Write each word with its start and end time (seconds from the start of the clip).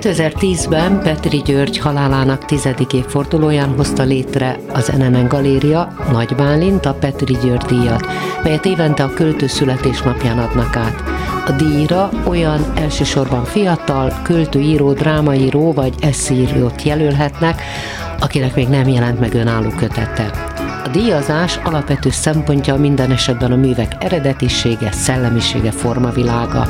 2010-ben 0.00 1.00
Petri 1.02 1.42
György 1.44 1.78
halálának 1.78 2.44
tizedik 2.44 2.92
évfordulóján 2.92 3.74
hozta 3.76 4.02
létre 4.02 4.58
az 4.72 4.88
NNN 4.88 5.28
Galéria 5.28 5.94
Nagy 6.12 6.34
Bálint 6.34 6.86
a 6.86 6.94
Petri 6.94 7.36
György 7.42 7.64
díjat, 7.64 8.06
melyet 8.42 8.64
évente 8.64 9.02
a 9.02 9.12
költő 9.14 9.46
születésnapján 9.46 10.38
adnak 10.38 10.76
át. 10.76 11.02
A 11.46 11.50
díjra 11.52 12.10
olyan 12.26 12.72
elsősorban 12.74 13.44
fiatal, 13.44 14.12
költőíró, 14.22 14.92
drámaíró 14.92 15.72
vagy 15.72 15.94
eszírót 16.00 16.82
jelölhetnek, 16.82 17.62
akinek 18.20 18.54
még 18.54 18.68
nem 18.68 18.88
jelent 18.88 19.20
meg 19.20 19.34
önálló 19.34 19.68
kötete. 19.68 20.30
A 20.84 20.88
díjazás 20.88 21.58
alapvető 21.64 22.10
szempontja 22.10 22.76
minden 22.76 23.10
esetben 23.10 23.52
a 23.52 23.56
művek 23.56 23.92
eredetisége, 23.98 24.92
szellemisége, 24.92 25.70
formavilága. 25.70 26.66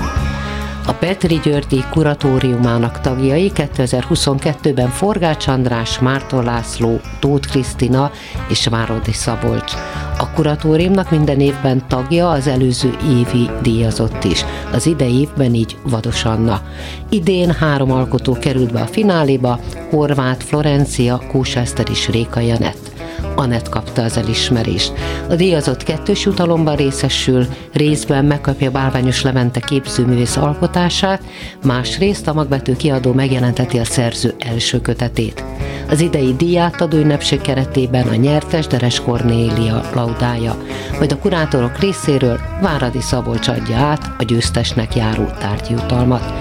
A 0.88 0.92
Petri 0.92 1.41
Györgyi 1.45 1.84
kuratóriumának 1.91 3.01
tagjai 3.01 3.52
2022-ben 3.55 4.88
Forgács 4.88 5.47
András, 5.47 5.98
Márton 5.98 6.44
László, 6.44 7.00
Tóth 7.19 7.48
Krisztina 7.48 8.11
és 8.48 8.67
Várodi 8.67 9.12
Szabolcs. 9.12 9.72
A 10.19 10.31
kuratóriumnak 10.31 11.11
minden 11.11 11.41
évben 11.41 11.89
tagja 11.89 12.31
az 12.31 12.47
előző 12.47 12.97
évi 13.09 13.50
díjazott 13.62 14.25
is, 14.25 14.44
az 14.72 14.86
idei 14.86 15.20
évben 15.20 15.55
így 15.55 15.77
Vados 15.83 16.25
Anna. 16.25 16.61
Idén 17.09 17.53
három 17.53 17.92
alkotó 17.92 18.33
került 18.33 18.72
be 18.72 18.81
a 18.81 18.86
fináléba, 18.86 19.61
Horváth 19.91 20.44
Florencia, 20.44 21.22
Kós 21.33 21.56
Eszter 21.56 21.86
és 21.91 22.09
Réka 22.09 22.41
Janett. 22.41 22.97
Anett 23.34 23.69
kapta 23.69 24.02
az 24.02 24.16
elismerést. 24.16 24.92
A 25.28 25.34
díjazott 25.34 25.83
kettős 25.83 26.24
jutalomban 26.24 26.77
részesül, 26.77 27.47
részben 27.72 28.25
megkapja 28.25 28.70
Bálványos 28.70 29.22
Levente 29.22 29.60
képzőművész 29.60 30.36
alkotását, 30.36 31.22
másrészt 31.64 32.28
a 32.28 32.33
magbetű 32.33 32.77
kiadó 32.77 33.12
megjelenteti 33.12 33.78
a 33.78 33.84
szerző 33.84 34.34
első 34.38 34.80
kötetét. 34.80 35.44
Az 35.91 36.00
idei 36.00 36.34
díjátadó 36.36 36.97
ünnepség 36.97 37.41
keretében 37.41 38.06
a 38.08 38.14
nyertes 38.14 38.66
Deres 38.66 39.00
Kornélia 39.00 39.80
laudája, 39.94 40.56
majd 40.98 41.12
a 41.12 41.19
kurátorok 41.19 41.78
részéről 41.78 42.41
Váradi 42.62 43.00
Szabolcs 43.00 43.48
adja 43.48 43.77
át 43.77 44.10
a 44.19 44.25
győztesnek 44.25 44.97
járó 44.97 45.25
tárgyjutalmat. 45.38 46.32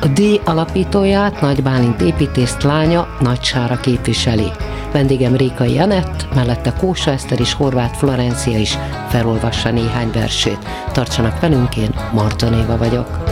A 0.00 0.06
díj 0.06 0.40
alapítóját 0.44 1.40
Nagy 1.40 1.62
Bálint 1.62 2.00
építészt 2.00 2.62
lánya 2.62 3.06
Nagy 3.20 3.42
Sára 3.42 3.76
képviseli. 3.76 4.50
Vendégem 4.92 5.36
Rékai 5.36 5.72
Janett, 5.72 6.34
mellette 6.34 6.72
Kósa 6.78 7.10
Eszter 7.10 7.40
és 7.40 7.52
Horváth 7.52 7.96
Florencia 7.96 8.58
is 8.58 8.78
felolvassa 9.08 9.70
néhány 9.70 10.10
versét. 10.12 10.58
Tartsanak 10.92 11.40
velünk, 11.40 11.76
én 11.76 11.94
Marton 12.12 12.52
Éva 12.52 12.76
vagyok. 12.76 13.31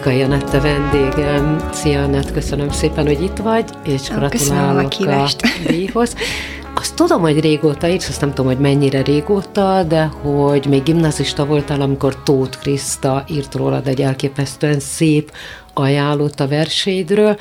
Réka 0.00 0.18
Janette 0.18 0.60
vendégem. 0.60 1.70
Szia, 1.72 2.02
Annett, 2.02 2.32
köszönöm 2.32 2.70
szépen, 2.70 3.06
hogy 3.06 3.22
itt 3.22 3.36
vagy, 3.36 3.70
és 3.84 4.08
gratulálok 4.08 4.92
a, 4.98 5.22
a 5.22 5.30
díjhoz. 5.66 6.14
Tudom, 7.00 7.20
hogy 7.20 7.40
régóta 7.40 7.88
írsz, 7.88 8.08
azt 8.08 8.20
nem 8.20 8.28
tudom, 8.28 8.46
hogy 8.46 8.60
mennyire 8.60 9.02
régóta, 9.02 9.82
de 9.82 10.04
hogy 10.04 10.66
még 10.66 10.82
gimnazista 10.82 11.46
voltál, 11.46 11.80
amikor 11.80 12.22
Tóth 12.22 12.58
Kriszta 12.58 13.24
írt 13.30 13.54
rólad 13.54 13.86
egy 13.86 14.00
elképesztően 14.00 14.80
szép 14.80 15.32
ajánlott 15.74 16.40
a 16.40 16.48
verseidről, 16.48 17.38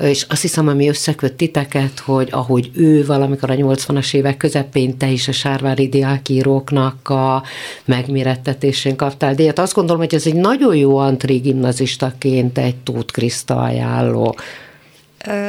és 0.00 0.26
azt 0.28 0.42
hiszem, 0.42 0.68
ami 0.68 0.88
összeköt 0.88 1.32
titeket, 1.32 1.98
hogy 1.98 2.28
ahogy 2.30 2.70
ő 2.74 3.06
valamikor 3.06 3.50
a 3.50 3.54
80-as 3.54 4.14
évek 4.14 4.36
közepén 4.36 4.98
te 4.98 5.08
is 5.08 5.28
a 5.28 5.32
sárvári 5.32 5.88
diákíróknak 5.88 7.08
a 7.08 7.42
megmérettetésén 7.84 8.96
kaptál 8.96 9.34
díjat. 9.34 9.58
Azt 9.58 9.74
gondolom, 9.74 10.00
hogy 10.00 10.14
ez 10.14 10.26
egy 10.26 10.34
nagyon 10.34 10.76
jó 10.76 10.96
antri 10.96 11.36
gimnazistaként 11.36 12.58
egy 12.58 12.76
Tóth 12.76 13.12
Kriszta 13.12 13.56
ajánló. 13.56 14.36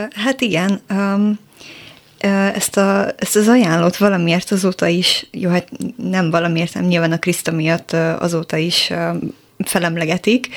Hát 0.10 0.42
igen, 0.42 0.82
um, 0.90 1.40
ezt, 2.54 2.78
a, 2.78 3.12
ezt 3.18 3.36
az 3.36 3.48
ajánlót 3.48 3.98
valamiért 3.98 4.52
azóta 4.52 4.88
is, 4.88 5.28
jó, 5.32 5.50
hát 5.50 5.70
nem 5.96 6.30
valamiért, 6.30 6.74
nem 6.74 6.84
nyilván 6.84 7.12
a 7.12 7.20
Kriszta 7.20 7.52
miatt 7.52 7.92
azóta 8.20 8.58
is 8.58 8.92
felemlegetik, 9.58 10.48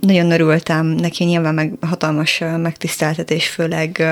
nagyon 0.00 0.30
örültem 0.30 0.86
neki, 0.86 1.24
nyilván 1.24 1.54
meg 1.54 1.72
hatalmas 1.80 2.38
megtiszteltetés, 2.56 3.48
főleg 3.48 4.04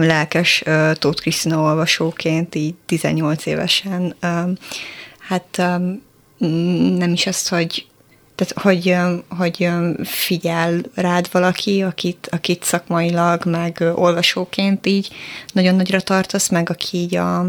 lelkes 0.00 0.62
Tóth 0.92 1.20
Krisztina 1.20 1.60
olvasóként, 1.60 2.54
így 2.54 2.74
18 2.86 3.46
évesen. 3.46 4.14
Hát 5.18 5.56
nem 6.96 7.12
is 7.12 7.26
azt, 7.26 7.48
hogy 7.48 7.86
tehát, 8.34 8.54
hogy, 8.62 8.96
hogy 9.28 9.68
figyel 10.04 10.80
rád 10.94 11.28
valaki, 11.32 11.82
akit, 11.82 12.28
akit 12.30 12.64
szakmailag, 12.64 13.44
meg 13.44 13.84
olvasóként 13.94 14.86
így 14.86 15.10
nagyon 15.52 15.74
nagyra 15.74 16.00
tartasz, 16.00 16.48
meg 16.48 16.70
aki 16.70 16.96
így 16.96 17.16
a, 17.16 17.46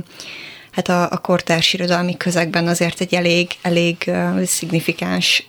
hát 0.71 0.89
a, 0.89 1.11
a 1.11 1.17
kortárs 1.17 1.73
irodalmi 1.73 2.17
közegben 2.17 2.67
azért 2.67 3.01
egy 3.01 3.15
elég, 3.15 3.49
elég 3.61 3.95
uh, 4.07 4.43
szignifikáns 4.43 5.45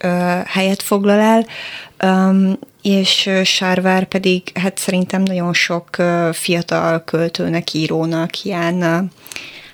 helyet 0.46 0.82
foglal 0.82 1.18
el, 1.18 1.46
és 2.82 3.30
Sárvár 3.44 4.04
pedig 4.04 4.42
hát 4.54 4.78
szerintem 4.78 5.22
nagyon 5.22 5.52
sok 5.52 5.88
uh, 5.98 6.32
fiatal 6.32 7.04
költőnek, 7.04 7.74
írónak 7.74 8.44
ilyen 8.44 8.74
uh, 8.74 9.10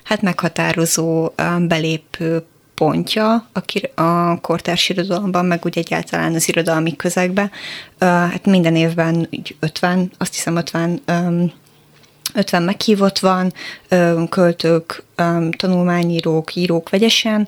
hát 0.03 0.21
meghatározó 0.21 1.33
belépő 1.59 2.45
pontja 2.83 3.47
a 3.95 4.39
kortárs 4.41 4.89
irodalomban, 4.89 5.45
meg 5.45 5.65
úgy 5.65 5.77
egyáltalán 5.77 6.33
az 6.33 6.47
irodalmi 6.47 6.95
közegben. 6.95 7.51
Hát 7.99 8.45
minden 8.45 8.75
évben 8.75 9.29
50, 9.59 10.11
azt 10.17 10.33
hiszem 10.33 10.55
50 10.55 11.01
50 12.33 12.63
meghívott 12.63 13.19
van, 13.19 13.53
költők, 14.29 15.03
tanulmányírók, 15.57 16.55
írók 16.55 16.89
vegyesen, 16.89 17.47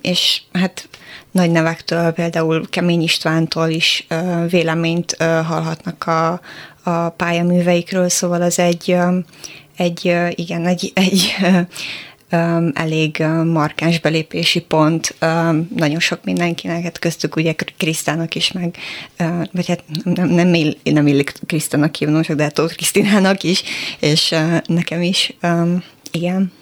és 0.00 0.42
hát 0.52 0.88
nagy 1.30 1.50
nevektől, 1.50 2.10
például 2.10 2.68
Kemény 2.70 3.02
Istvántól 3.02 3.68
is 3.68 4.06
véleményt 4.50 5.16
hallhatnak 5.22 6.06
a, 6.06 6.40
a 6.82 7.08
pályaműveikről, 7.08 8.08
szóval 8.08 8.42
az 8.42 8.58
egy, 8.58 8.96
egy 9.76 10.16
igen, 10.30 10.66
egy, 10.66 10.92
egy 10.94 11.36
um, 12.36 12.70
elég 12.74 13.24
markáns 13.44 14.00
belépési 14.00 14.60
pont. 14.60 15.14
Um, 15.20 15.68
nagyon 15.76 16.00
sok 16.00 16.24
mindenkinek, 16.24 16.82
hát 16.82 16.98
köztük 16.98 17.36
ugye 17.36 17.54
Krisztának 17.76 18.34
is, 18.34 18.52
meg, 18.52 18.76
uh, 19.18 19.44
vagy 19.52 19.66
hát 19.68 19.82
nem, 20.04 20.28
nem, 20.28 20.54
ill, 20.54 20.74
nem 20.82 21.06
illik 21.06 21.32
Krisztának 21.46 21.94
hívnom, 21.94 22.22
csak 22.22 22.36
de 22.36 22.42
hát 22.42 22.54
Tóth 22.54 22.74
Krisztinának 22.74 23.42
is, 23.42 23.62
és 24.00 24.30
uh, 24.30 24.60
nekem 24.66 25.02
is, 25.02 25.36
um, 25.42 25.82
igen. 26.10 26.52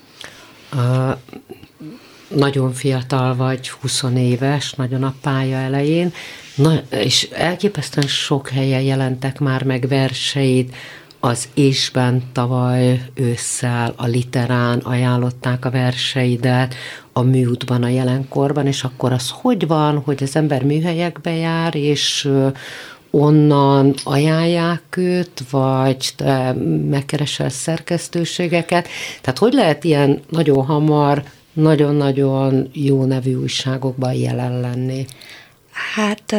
Uh, 0.75 1.17
nagyon 2.29 2.73
fiatal 2.73 3.37
vagy, 3.37 3.71
20 3.71 4.03
éves, 4.17 4.73
nagyon 4.73 5.03
a 5.03 5.15
pálya 5.21 5.57
elején, 5.57 6.13
Na, 6.55 6.81
és 6.91 7.29
elképesztően 7.33 8.07
sok 8.07 8.49
helyen 8.49 8.81
jelentek 8.81 9.39
már 9.39 9.63
meg 9.63 9.89
verseid, 9.89 10.75
az 11.25 11.49
Ésben 11.55 12.23
tavaly 12.33 13.01
ősszel 13.15 13.93
a 13.97 14.07
Literán 14.07 14.79
ajánlották 14.79 15.65
a 15.65 15.71
verseidet, 15.71 16.75
a 17.13 17.23
műútban 17.23 17.83
a 17.83 17.89
jelenkorban, 17.89 18.67
és 18.67 18.85
akkor 18.85 19.13
az 19.13 19.31
hogy 19.31 19.67
van, 19.67 19.99
hogy 19.99 20.23
az 20.23 20.37
ember 20.37 20.63
műhelyekbe 20.63 21.35
jár, 21.35 21.75
és 21.75 22.31
onnan 23.11 23.95
ajánlják 24.03 24.97
őt, 24.97 25.43
vagy 25.51 26.13
te 26.17 26.53
megkeresel 26.91 27.49
szerkesztőségeket. 27.49 28.89
Tehát 29.21 29.39
hogy 29.39 29.53
lehet 29.53 29.85
ilyen 29.85 30.21
nagyon 30.29 30.65
hamar 30.65 31.23
nagyon-nagyon 31.53 32.69
jó 32.73 33.05
nevű 33.05 33.35
újságokban 33.35 34.13
jelen 34.13 34.61
lenni? 34.61 35.07
Hát 35.95 36.37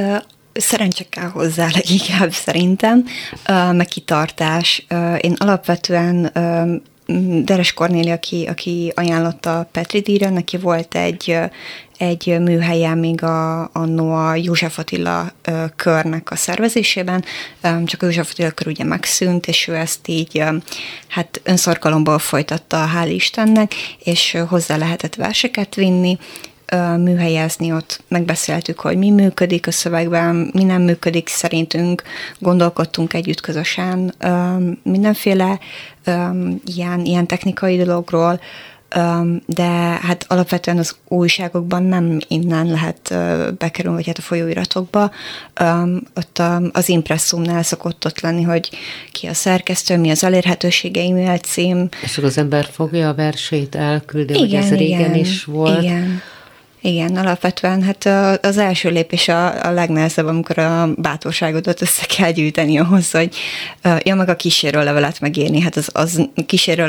szerencse 0.56 1.04
kell 1.10 1.28
hozzá 1.28 1.68
leginkább 1.74 2.32
szerintem, 2.32 3.06
meg 3.72 3.86
kitartás. 3.86 4.86
Én 5.20 5.36
alapvetően 5.38 6.32
Deres 7.44 7.74
Kornéli, 7.74 8.10
aki, 8.10 8.46
aki 8.50 8.92
ajánlotta 8.96 9.70
Petri 9.72 10.00
díjra, 10.00 10.30
neki 10.30 10.58
volt 10.58 10.96
egy, 10.96 11.38
egy 11.98 12.40
műhelye 12.40 12.96
még 12.96 13.24
a, 13.24 13.62
a 13.62 14.00
a 14.00 14.36
József 14.36 14.78
Attila 14.78 15.32
körnek 15.76 16.32
a 16.32 16.36
szervezésében, 16.36 17.24
csak 17.86 18.02
a 18.02 18.06
József 18.06 18.32
Attila 18.32 18.52
kör 18.52 18.68
ugye 18.68 18.84
megszűnt, 18.84 19.48
és 19.48 19.68
ő 19.68 19.76
ezt 19.76 20.08
így 20.08 20.44
hát 21.08 21.42
önszorgalomból 21.44 22.20
folytatta, 22.20 22.90
hál' 22.96 23.10
Istennek, 23.10 23.74
és 24.04 24.38
hozzá 24.48 24.78
lehetett 24.78 25.16
verseket 25.16 25.76
vinni, 25.76 26.18
műhelyezni, 26.98 27.72
ott 27.72 28.04
megbeszéltük, 28.08 28.80
hogy 28.80 28.98
mi 28.98 29.10
működik 29.10 29.68
a 29.68 29.72
szövegben, 29.72 30.50
mi 30.54 30.64
nem 30.64 30.82
működik 30.82 31.28
szerintünk, 31.28 32.04
gondolkodtunk 32.40 33.14
együtt 33.14 33.42
közösen 33.42 34.14
mindenféle 34.84 35.60
ilyen, 36.66 37.06
ilyen 37.06 37.28
technikai 37.28 37.78
dologról, 37.78 38.40
de 39.46 39.64
hát 40.02 40.26
alapvetően 40.28 40.78
az 40.78 40.96
újságokban 41.08 41.84
nem 41.84 42.18
innen 42.28 42.68
lehet 42.68 43.14
bekerülni, 43.58 43.98
vagy 43.98 44.08
hát 44.08 44.18
a 44.18 44.22
folyóiratokba. 44.22 45.12
Ott 46.16 46.42
az 46.72 46.90
impresszumnál 46.90 47.64
szokott 47.64 48.06
ott 48.06 48.20
lenni, 48.20 48.42
hogy 48.42 48.70
ki 49.12 49.28
a 49.28 49.34
szerkesztő, 49.34 49.98
mi 49.98 50.10
az 50.10 50.24
elérhetősége, 50.24 51.02
e-mail 51.02 51.38
cím. 51.38 51.90
És 52.02 52.18
az 52.18 52.38
ember 52.38 52.66
fogja 52.72 53.10
a 53.10 53.14
versét, 53.14 53.76
elküldi, 53.76 54.34
igen, 54.34 54.46
hogy 54.46 54.54
ez 54.54 54.70
régen 54.70 55.00
igen, 55.00 55.16
is 55.16 55.44
volt. 55.44 55.84
Igen. 55.84 56.22
Igen, 56.86 57.16
alapvetően 57.16 57.82
hát 57.84 58.06
az 58.46 58.58
első 58.58 58.90
lépés 58.90 59.28
a, 59.28 59.66
a 59.66 59.72
legnehezebb, 59.72 60.26
amikor 60.26 60.58
a 60.58 60.90
bátorságodat 60.96 61.82
össze 61.82 62.06
kell 62.18 62.32
gyűjteni 62.32 62.78
ahhoz, 62.78 63.12
hogy 63.12 63.36
ja, 64.00 64.16
meg 64.16 64.30
a 64.30 64.36
kísérő 64.36 64.84
levelet 64.84 65.20
megírni. 65.20 65.62
Hát 65.62 65.76
az, 65.76 65.90
az 65.94 66.30
kísérő 66.46 66.88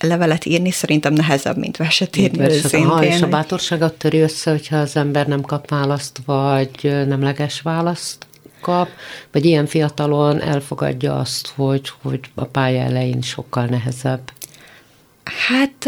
levelet, 0.00 0.44
írni 0.44 0.70
szerintem 0.70 1.12
nehezebb, 1.12 1.56
mint 1.56 1.76
verset 1.76 2.16
írni. 2.16 2.38
Verset, 2.38 2.74
aha, 2.74 3.04
és 3.04 3.22
a 3.22 3.28
bátorságot 3.28 3.94
töri 3.94 4.20
össze, 4.20 4.50
hogyha 4.50 4.76
az 4.76 4.96
ember 4.96 5.26
nem 5.26 5.40
kap 5.40 5.70
választ, 5.70 6.20
vagy 6.26 7.04
nemleges 7.06 7.60
választ 7.60 8.26
kap, 8.60 8.88
vagy 9.32 9.44
ilyen 9.44 9.66
fiatalon 9.66 10.40
elfogadja 10.40 11.18
azt, 11.18 11.52
hogy, 11.56 11.90
hogy 12.02 12.20
a 12.34 12.44
pálya 12.44 12.80
elején 12.80 13.20
sokkal 13.20 13.64
nehezebb. 13.64 14.20
Hát 15.24 15.86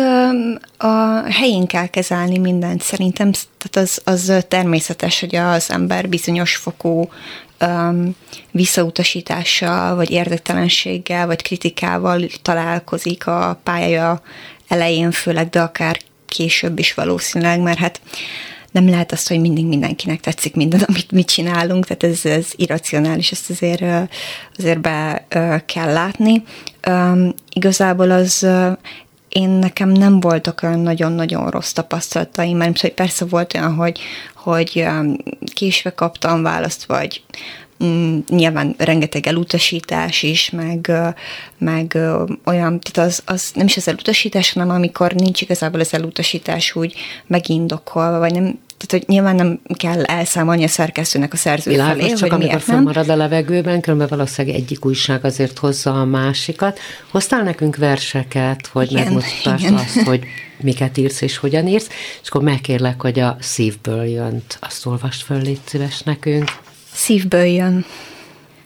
a 0.77 1.23
helyén 1.31 1.67
kell 1.67 1.87
kezelni 1.87 2.39
mindent 2.39 2.83
szerintem, 2.83 3.31
tehát 3.59 3.89
az, 3.89 4.01
az 4.05 4.45
természetes, 4.49 5.21
hogy 5.21 5.37
az 5.37 5.71
ember 5.71 6.09
bizonyos 6.09 6.57
fokú 6.57 7.09
um, 7.61 8.17
visszautasítással, 8.51 9.95
vagy 9.95 10.11
érdektelenséggel, 10.11 11.27
vagy 11.27 11.43
kritikával 11.43 12.23
találkozik 12.43 13.27
a 13.27 13.61
pálya 13.63 14.21
elején 14.69 15.11
főleg, 15.11 15.49
de 15.49 15.61
akár 15.61 15.99
később 16.27 16.79
is 16.79 16.95
valószínűleg, 16.95 17.61
mert 17.61 17.79
hát 17.79 18.01
nem 18.71 18.89
lehet 18.89 19.13
azt, 19.13 19.29
hogy 19.29 19.41
mindig 19.41 19.67
mindenkinek 19.67 20.21
tetszik 20.21 20.55
minden, 20.55 20.81
amit 20.89 21.11
mi 21.11 21.25
csinálunk, 21.25 21.87
tehát 21.87 22.17
ez, 22.17 22.25
ez 22.25 22.47
irracionális, 22.57 23.31
ezt 23.31 23.51
azért, 23.51 24.11
azért 24.59 24.81
be 24.81 25.27
kell 25.67 25.93
látni. 25.93 26.43
Igazából 27.53 28.11
az 28.11 28.47
én 29.37 29.49
nekem 29.49 29.89
nem 29.89 30.21
voltak 30.21 30.61
olyan 30.63 30.81
nagyon-nagyon 30.81 31.51
rossz 31.51 31.73
tapasztalataim, 31.73 32.57
mert 32.57 32.81
hogy 32.81 32.93
persze 32.93 33.25
volt 33.25 33.55
olyan, 33.55 33.75
hogy, 33.75 34.01
hogy 34.35 34.85
um, 34.87 35.17
késve 35.55 35.91
kaptam 35.91 36.43
választ, 36.43 36.85
vagy 36.85 37.23
mm, 37.85 38.19
nyilván 38.29 38.75
rengeteg 38.79 39.27
elutasítás 39.27 40.23
is, 40.23 40.51
meg, 40.51 40.93
meg 41.59 41.99
olyan, 42.45 42.81
tehát 42.81 43.11
az, 43.11 43.23
az 43.25 43.51
nem 43.55 43.67
is 43.67 43.77
az 43.77 43.89
elutasítás, 43.89 44.53
hanem 44.53 44.71
amikor 44.71 45.13
nincs 45.13 45.41
igazából 45.41 45.81
az 45.81 45.95
elutasítás 45.95 46.75
úgy 46.75 46.95
megindokolva, 47.27 48.19
vagy 48.19 48.33
nem, 48.33 48.59
tehát, 48.77 49.05
hogy 49.05 49.15
nyilván 49.15 49.35
nem 49.35 49.61
kell 49.75 50.05
elszámolni 50.05 50.65
a 50.65 50.69
szerkesztőnek 50.69 51.33
a 51.33 51.37
szerző 51.37 51.71
Világos, 51.71 52.03
felé, 52.03 52.13
csak 52.13 52.31
hogy 52.31 52.43
amikor 52.43 52.61
felmarad 52.61 53.09
a 53.09 53.17
levegőben, 53.17 53.81
különben 53.81 54.09
valószínűleg 54.09 54.57
egyik 54.57 54.85
újság 54.85 55.25
azért 55.25 55.59
hozza 55.59 56.01
a 56.01 56.05
másikat. 56.05 56.79
Hoztál 57.11 57.43
nekünk 57.43 57.77
verseket, 57.77 58.67
hogy 58.67 58.91
igen, 58.91 59.03
megmutasd 59.03 59.65
igen. 59.65 59.75
azt, 59.75 60.01
hogy 60.01 60.25
miket 60.61 60.97
írsz 60.97 61.21
és 61.21 61.37
hogyan 61.37 61.67
írsz, 61.67 61.89
és 62.23 62.29
akkor 62.29 62.43
megkérlek, 62.43 63.01
hogy 63.01 63.19
a 63.19 63.37
szívből 63.41 64.05
jönt. 64.05 64.59
Azt 64.61 64.87
olvast 64.87 65.23
föl, 65.23 65.43
légy 65.43 65.61
szíves 65.65 66.01
nekünk. 66.01 66.53
Szívből 66.93 67.45
jön. 67.45 67.85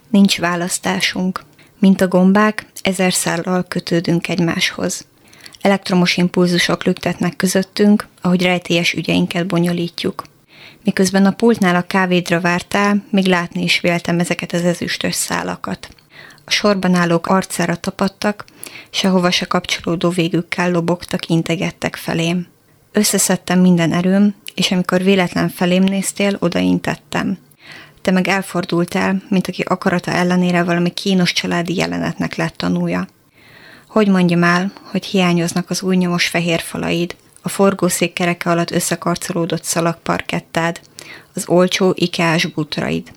Nincs 0.08 0.38
választásunk. 0.38 1.44
Mint 1.78 2.00
a 2.00 2.08
gombák, 2.08 2.66
ezer 2.82 3.12
szállal 3.12 3.64
kötődünk 3.68 4.28
egymáshoz. 4.28 5.06
Elektromos 5.60 6.16
impulzusok 6.16 6.84
lüktetnek 6.84 7.36
közöttünk, 7.36 8.08
ahogy 8.20 8.42
rejtélyes 8.42 8.92
ügyeinket 8.92 9.46
bonyolítjuk. 9.46 10.24
Miközben 10.84 11.26
a 11.26 11.30
pultnál 11.30 11.76
a 11.76 11.86
kávédra 11.86 12.40
vártál, 12.40 13.04
még 13.10 13.26
látni 13.26 13.62
is 13.62 13.80
véltem 13.80 14.18
ezeket 14.18 14.52
az 14.52 14.64
ezüstös 14.64 15.14
szálakat. 15.14 15.88
A 16.44 16.50
sorban 16.50 16.94
állók 16.94 17.26
arcára 17.26 17.76
tapadtak, 17.76 18.44
sehova 18.90 19.30
se 19.30 19.44
kapcsolódó 19.44 20.08
végükkel 20.08 20.70
lobogtak, 20.70 21.26
integettek 21.26 21.96
felém. 21.96 22.46
Összeszedtem 22.92 23.60
minden 23.60 23.92
erőm, 23.92 24.34
és 24.54 24.70
amikor 24.72 25.02
véletlen 25.02 25.48
felém 25.48 25.82
néztél, 25.82 26.36
odaintettem. 26.38 27.38
Te 28.02 28.10
meg 28.10 28.28
elfordultál, 28.28 29.22
mint 29.28 29.48
aki 29.48 29.62
akarata 29.62 30.10
ellenére 30.10 30.62
valami 30.62 30.90
kínos 30.90 31.32
családi 31.32 31.76
jelenetnek 31.76 32.34
lett 32.34 32.56
tanúja. 32.56 33.06
Hogy 33.88 34.08
mondjam 34.08 34.42
el, 34.42 34.72
hogy 34.82 35.04
hiányoznak 35.04 35.70
az 35.70 35.82
új 35.82 35.96
nyomos 35.96 36.26
fehér 36.26 36.60
falaid, 36.60 37.16
a 37.40 37.48
forgószék 37.48 38.12
kereke 38.12 38.50
alatt 38.50 38.70
összekarcolódott 38.70 39.64
szalagparkettád, 39.64 40.80
az 41.34 41.44
olcsó 41.48 41.92
ikeás 41.96 42.46
bútoraid. 42.46 43.12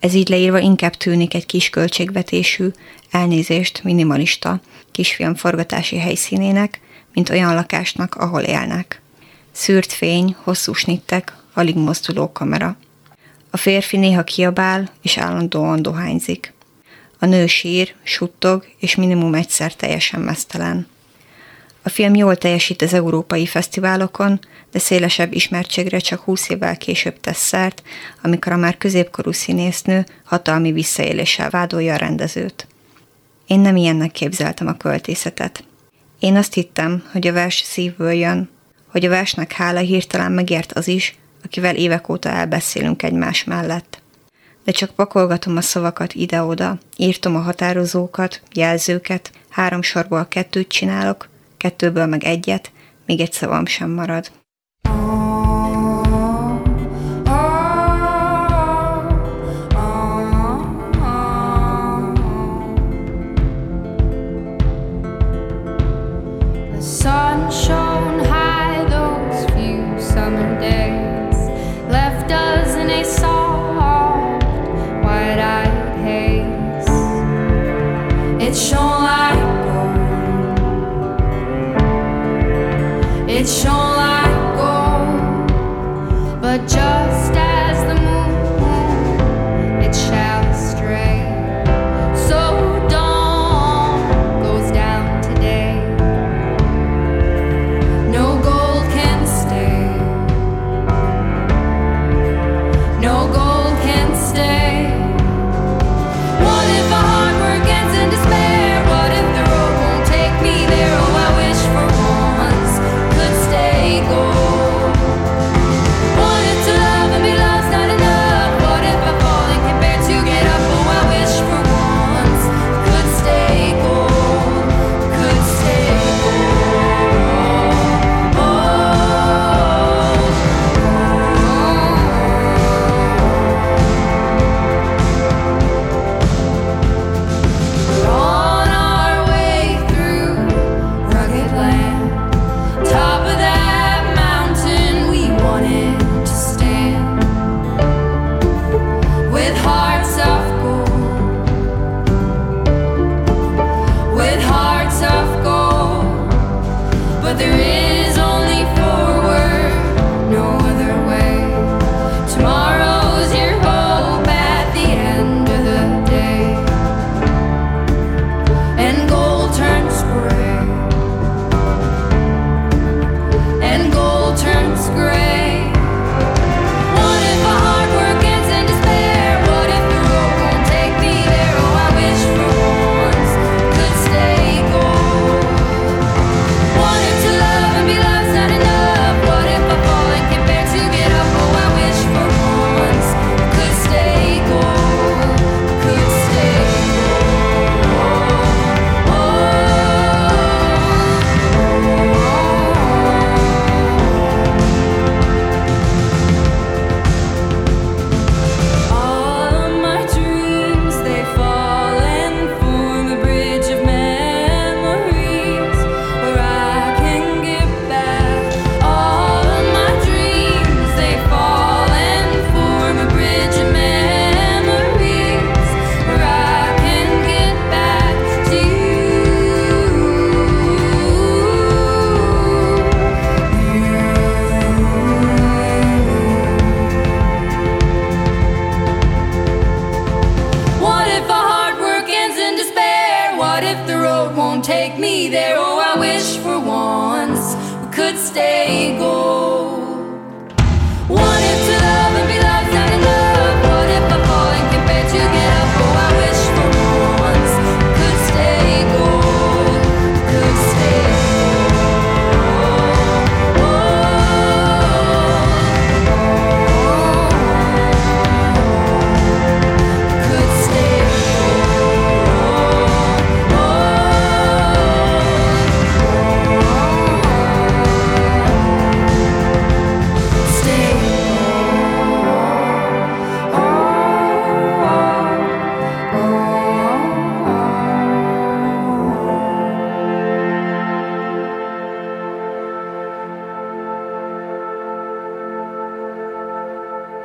Ez 0.00 0.14
így 0.14 0.28
leírva 0.28 0.58
inkább 0.58 0.94
tűnik 0.94 1.34
egy 1.34 1.46
kis 1.46 1.70
költségvetésű, 1.70 2.68
elnézést 3.10 3.82
minimalista 3.82 4.60
kisfilm 4.92 5.34
forgatási 5.34 5.98
helyszínének, 5.98 6.80
mint 7.12 7.30
olyan 7.30 7.54
lakásnak, 7.54 8.14
ahol 8.14 8.40
élnek. 8.40 9.00
Szűrt 9.52 9.92
fény, 9.92 10.36
hosszú 10.42 10.72
snittek, 10.72 11.36
alig 11.54 11.76
mozduló 11.76 12.32
kamera. 12.32 12.76
A 13.50 13.56
férfi 13.56 13.96
néha 13.96 14.24
kiabál, 14.24 14.90
és 15.02 15.18
állandóan 15.18 15.82
dohányzik. 15.82 16.52
A 17.18 17.26
nő 17.26 17.46
sír, 17.46 17.94
suttog, 18.02 18.66
és 18.78 18.94
minimum 18.94 19.34
egyszer 19.34 19.74
teljesen 19.74 20.20
mesztelen. 20.20 20.86
A 21.86 21.88
film 21.88 22.14
jól 22.14 22.36
teljesít 22.36 22.82
az 22.82 22.94
európai 22.94 23.46
fesztiválokon, 23.46 24.40
de 24.70 24.78
szélesebb 24.78 25.32
ismertségre 25.32 25.98
csak 25.98 26.20
húsz 26.20 26.48
évvel 26.48 26.76
később 26.76 27.20
tesz 27.20 27.46
szert, 27.46 27.82
amikor 28.22 28.52
a 28.52 28.56
már 28.56 28.76
középkorú 28.76 29.32
színésznő 29.32 30.06
hatalmi 30.24 30.72
visszaéléssel 30.72 31.50
vádolja 31.50 31.94
a 31.94 31.96
rendezőt. 31.96 32.66
Én 33.46 33.60
nem 33.60 33.76
ilyennek 33.76 34.10
képzeltem 34.10 34.66
a 34.66 34.76
költészetet. 34.76 35.64
Én 36.18 36.36
azt 36.36 36.54
hittem, 36.54 37.04
hogy 37.12 37.26
a 37.26 37.32
vers 37.32 37.56
szívből 37.56 38.12
jön, 38.12 38.50
hogy 38.86 39.04
a 39.04 39.08
versnek 39.08 39.52
hála 39.52 39.80
hirtelen 39.80 40.32
megért 40.32 40.72
az 40.72 40.88
is, 40.88 41.16
akivel 41.44 41.76
évek 41.76 42.08
óta 42.08 42.28
elbeszélünk 42.28 43.02
egymás 43.02 43.44
mellett 43.44 44.00
de 44.64 44.72
csak 44.72 44.90
pakolgatom 44.90 45.56
a 45.56 45.60
szavakat 45.60 46.12
ide-oda, 46.12 46.78
írtom 46.96 47.36
a 47.36 47.40
határozókat, 47.40 48.40
jelzőket, 48.52 49.30
három 49.48 49.82
sorból 49.82 50.26
kettőt 50.28 50.68
csinálok, 50.68 51.28
kettőből 51.56 52.06
meg 52.06 52.24
egyet, 52.24 52.72
még 53.06 53.20
egy 53.20 53.32
szavam 53.32 53.66
sem 53.66 53.90
marad. 53.90 54.30
Can 83.46 83.54
stay. 83.54 83.95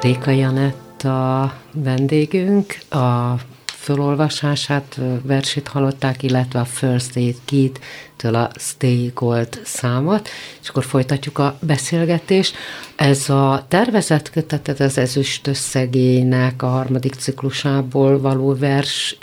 Réka 0.02 0.32
Janett 0.32 1.04
a 1.04 1.54
vendégünk, 1.74 2.78
a 2.90 3.36
fölolvasását, 3.66 5.00
versét 5.24 5.68
hallották, 5.68 6.24
illetve 6.24 6.60
a 6.60 6.66
First 6.66 7.16
Aid 7.16 7.36
Kit-től 7.46 8.36
a 8.36 8.50
Stay 8.58 9.12
Gold 9.16 9.62
számot, 9.64 10.30
és 10.62 10.70
akkor 10.70 10.84
folytatjuk 10.84 11.38
a 11.38 11.58
beszélgetést. 11.62 12.56
Ez 12.96 13.30
a 13.30 13.66
tervezett 13.68 14.30
kötetet 14.30 14.80
az 14.80 14.98
ezüst 14.98 15.48
összegének 15.48 16.62
a 16.64 16.68
harmadik 16.68 17.14
ciklusából 17.14 18.20
való 18.20 18.56
vers, 18.56 19.18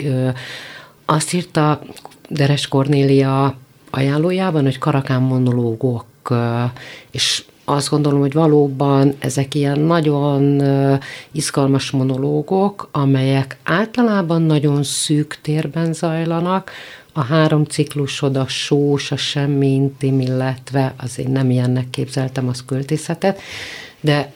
azt 1.05 1.33
írta 1.33 1.81
Deres 2.29 2.67
Kornélia 2.67 3.57
ajánlójában, 3.89 4.63
hogy 4.63 4.77
karakán 4.77 5.21
monológok, 5.21 6.05
és 7.11 7.43
azt 7.69 7.89
gondolom, 7.89 8.19
hogy 8.19 8.33
valóban 8.33 9.15
ezek 9.19 9.55
ilyen 9.55 9.79
nagyon 9.79 10.61
izgalmas 11.31 11.91
monológok, 11.91 12.89
amelyek 12.91 13.57
általában 13.63 14.41
nagyon 14.41 14.83
szűk 14.83 15.39
térben 15.41 15.93
zajlanak, 15.93 16.71
a 17.13 17.23
három 17.23 17.63
ciklusod, 17.63 18.35
a 18.35 18.47
sós, 18.47 19.11
a 19.11 19.15
semmi 19.15 19.67
intim, 19.67 20.19
illetve 20.19 20.93
azért 20.97 21.31
nem 21.31 21.49
ilyennek 21.49 21.89
képzeltem 21.89 22.47
az 22.47 22.63
költészetet, 22.65 23.39
de 24.01 24.33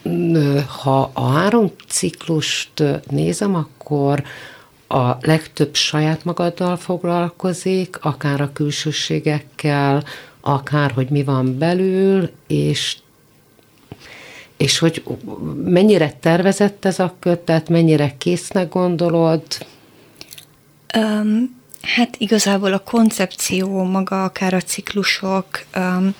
ha 0.81 1.11
a 1.13 1.27
három 1.27 1.71
ciklust 1.87 2.83
nézem, 3.09 3.55
akkor 3.55 4.23
a 4.87 5.17
legtöbb 5.21 5.75
saját 5.75 6.23
magaddal 6.23 6.77
foglalkozik, 6.77 7.97
akár 8.01 8.41
a 8.41 8.51
külsőségekkel, 8.53 10.03
akár 10.41 10.91
hogy 10.91 11.09
mi 11.09 11.23
van 11.23 11.57
belül, 11.57 12.29
és 12.47 12.97
és 14.57 14.79
hogy 14.79 15.03
mennyire 15.63 16.11
tervezett 16.19 16.85
ez 16.85 16.99
a 16.99 17.15
kötet, 17.19 17.69
mennyire 17.69 18.13
késznek 18.17 18.69
gondolod? 18.69 19.43
Um, 20.97 21.61
hát 21.81 22.15
igazából 22.17 22.73
a 22.73 22.79
koncepció, 22.79 23.83
maga 23.83 24.23
akár 24.23 24.53
a 24.53 24.61
ciklusok, 24.61 25.45
um, 25.77 26.15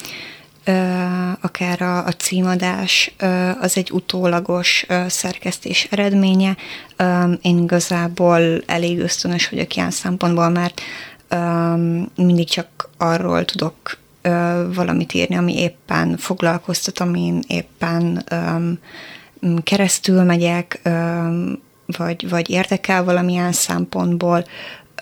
akár 1.42 1.82
a, 1.82 2.06
a 2.06 2.12
címadás, 2.12 3.16
az 3.60 3.78
egy 3.78 3.92
utólagos 3.92 4.86
szerkesztés 5.08 5.88
eredménye. 5.92 6.58
Én 7.42 7.58
igazából 7.58 8.62
elég 8.66 9.00
ösztönös 9.00 9.50
vagyok 9.50 9.75
ilyen 9.75 9.92
szempontból, 9.92 10.50
mert 10.50 10.82
mindig 12.16 12.50
csak 12.50 12.90
arról 12.98 13.46
tudok 13.46 13.98
valamit 14.74 15.13
írni, 15.13 15.36
ami 15.36 15.60
éppen 15.60 16.18
foglalkoztat, 16.18 17.00
amin 17.00 17.44
éppen 17.48 18.24
um, 18.32 18.80
keresztül 19.63 20.24
megyek, 20.24 20.82
um, 20.86 21.62
vagy, 21.86 22.30
vagy 22.30 22.50
érdekel 22.50 23.03
valamilyen 23.03 23.51
szempontból. 23.51 24.46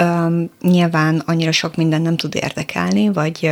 Um, 0.01 0.49
nyilván 0.61 1.23
annyira 1.25 1.51
sok 1.51 1.75
minden 1.75 2.01
nem 2.01 2.17
tud 2.17 2.35
érdekelni, 2.35 3.09
vagy, 3.13 3.51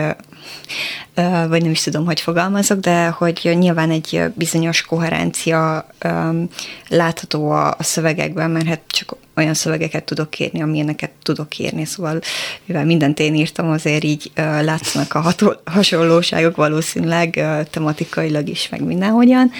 uh, 1.15 1.47
vagy 1.47 1.61
nem 1.61 1.71
is 1.71 1.81
tudom, 1.81 2.05
hogy 2.05 2.19
fogalmazok, 2.19 2.79
de 2.79 3.07
hogy 3.07 3.55
nyilván 3.59 3.91
egy 3.91 4.23
bizonyos 4.33 4.81
koherencia 4.81 5.87
um, 6.05 6.49
látható 6.87 7.51
a, 7.51 7.67
a 7.67 7.83
szövegekben, 7.83 8.51
mert 8.51 8.65
hát 8.65 8.81
csak 8.87 9.15
olyan 9.35 9.53
szövegeket 9.53 10.03
tudok 10.03 10.39
írni, 10.39 10.61
amilyeneket 10.61 11.11
tudok 11.23 11.57
írni, 11.57 11.85
szóval 11.85 12.19
mivel 12.65 12.85
mindent 12.85 13.19
én 13.19 13.35
írtam, 13.35 13.69
azért 13.69 14.03
így 14.03 14.31
uh, 14.37 14.63
látszanak 14.63 15.13
a 15.13 15.19
hatol- 15.19 15.61
hasonlóságok 15.65 16.55
valószínűleg 16.55 17.33
uh, 17.37 17.63
tematikailag 17.63 18.49
is, 18.49 18.69
meg 18.69 18.83
mindenhogyan, 18.83 19.51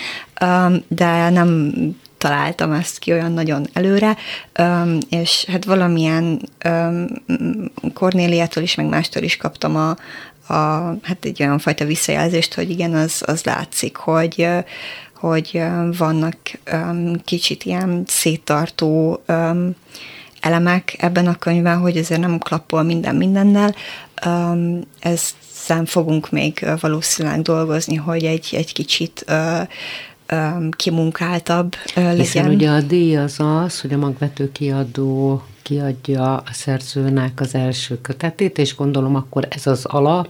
um, 0.42 0.84
de 0.88 1.30
nem 1.30 1.72
találtam 2.20 2.72
ezt 2.72 3.00
ki 3.00 3.12
olyan 3.12 3.32
nagyon 3.32 3.68
előre, 3.74 4.18
és 5.10 5.46
hát 5.46 5.66
valamilyen 5.66 6.42
Kornéliától 7.94 8.64
is, 8.64 8.76
meg 8.76 8.86
mástól 8.86 9.24
is 9.24 9.38
kaptam 9.38 9.76
a, 9.76 9.90
a, 10.54 10.96
hát 11.02 11.18
egy 11.26 11.42
olyan 11.42 11.60
fajta 11.60 11.86
visszajelzést, 11.86 12.54
hogy 12.54 12.70
igen, 12.70 12.94
az, 12.94 13.24
az 13.26 13.44
látszik, 13.44 13.96
hogy 13.96 14.48
hogy 15.20 15.64
vannak 15.98 16.38
kicsit 17.26 17.64
ilyen 17.64 18.04
széttartó 18.08 19.24
elemek 20.40 20.96
ebben 20.98 21.28
a 21.28 21.38
könyvben, 21.38 21.78
hogy 21.78 21.98
azért 21.98 22.22
nem 22.22 22.38
klappol 22.38 22.84
minden 22.84 23.16
mindennel. 23.16 23.76
Ezen 25.00 25.86
fogunk 25.86 26.32
még 26.32 26.68
valószínűleg 26.80 27.42
dolgozni, 27.42 27.96
hogy 27.96 28.24
egy, 28.24 28.50
egy 28.52 28.74
kicsit 28.74 29.26
kimunkáltabb 30.76 31.76
legyen. 31.96 32.16
Hiszen 32.16 32.50
ugye 32.50 32.70
a 32.70 32.82
díj 32.82 33.18
az 33.18 33.40
az, 33.40 33.82
hogy 33.82 33.94
a 33.94 33.98
magvető 33.98 34.52
kiadó 34.52 35.44
kiadja 35.62 36.36
a 36.36 36.44
szerzőnek 36.52 37.40
az 37.42 37.56
első 37.56 38.02
kötetét, 38.02 38.58
és 38.58 38.76
gondolom 38.76 39.16
akkor 39.16 39.48
ez 39.50 39.68
az 39.68 39.86
alap, 39.86 40.28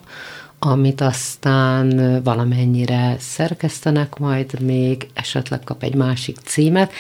amit 0.59 1.01
aztán 1.01 2.19
valamennyire 2.23 3.15
szerkesztenek, 3.19 4.17
majd 4.17 4.61
még 4.61 5.07
esetleg 5.13 5.59
kap 5.63 5.83
egy 5.83 5.95
másik 5.95 6.37
címet, 6.37 6.91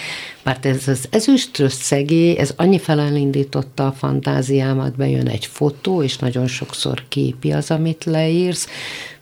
mert 0.43 0.65
ez 0.65 0.87
az 0.87 1.07
ezüst 1.09 1.59
összegé, 1.59 2.37
ez 2.37 2.53
annyi 2.55 2.79
felelindította 2.79 3.87
a 3.87 3.91
fantáziámat, 3.91 4.95
bejön 4.95 5.27
egy 5.27 5.45
fotó, 5.45 6.03
és 6.03 6.17
nagyon 6.17 6.47
sokszor 6.47 7.03
képi 7.07 7.51
az, 7.51 7.71
amit 7.71 8.03
leírsz, 8.03 8.67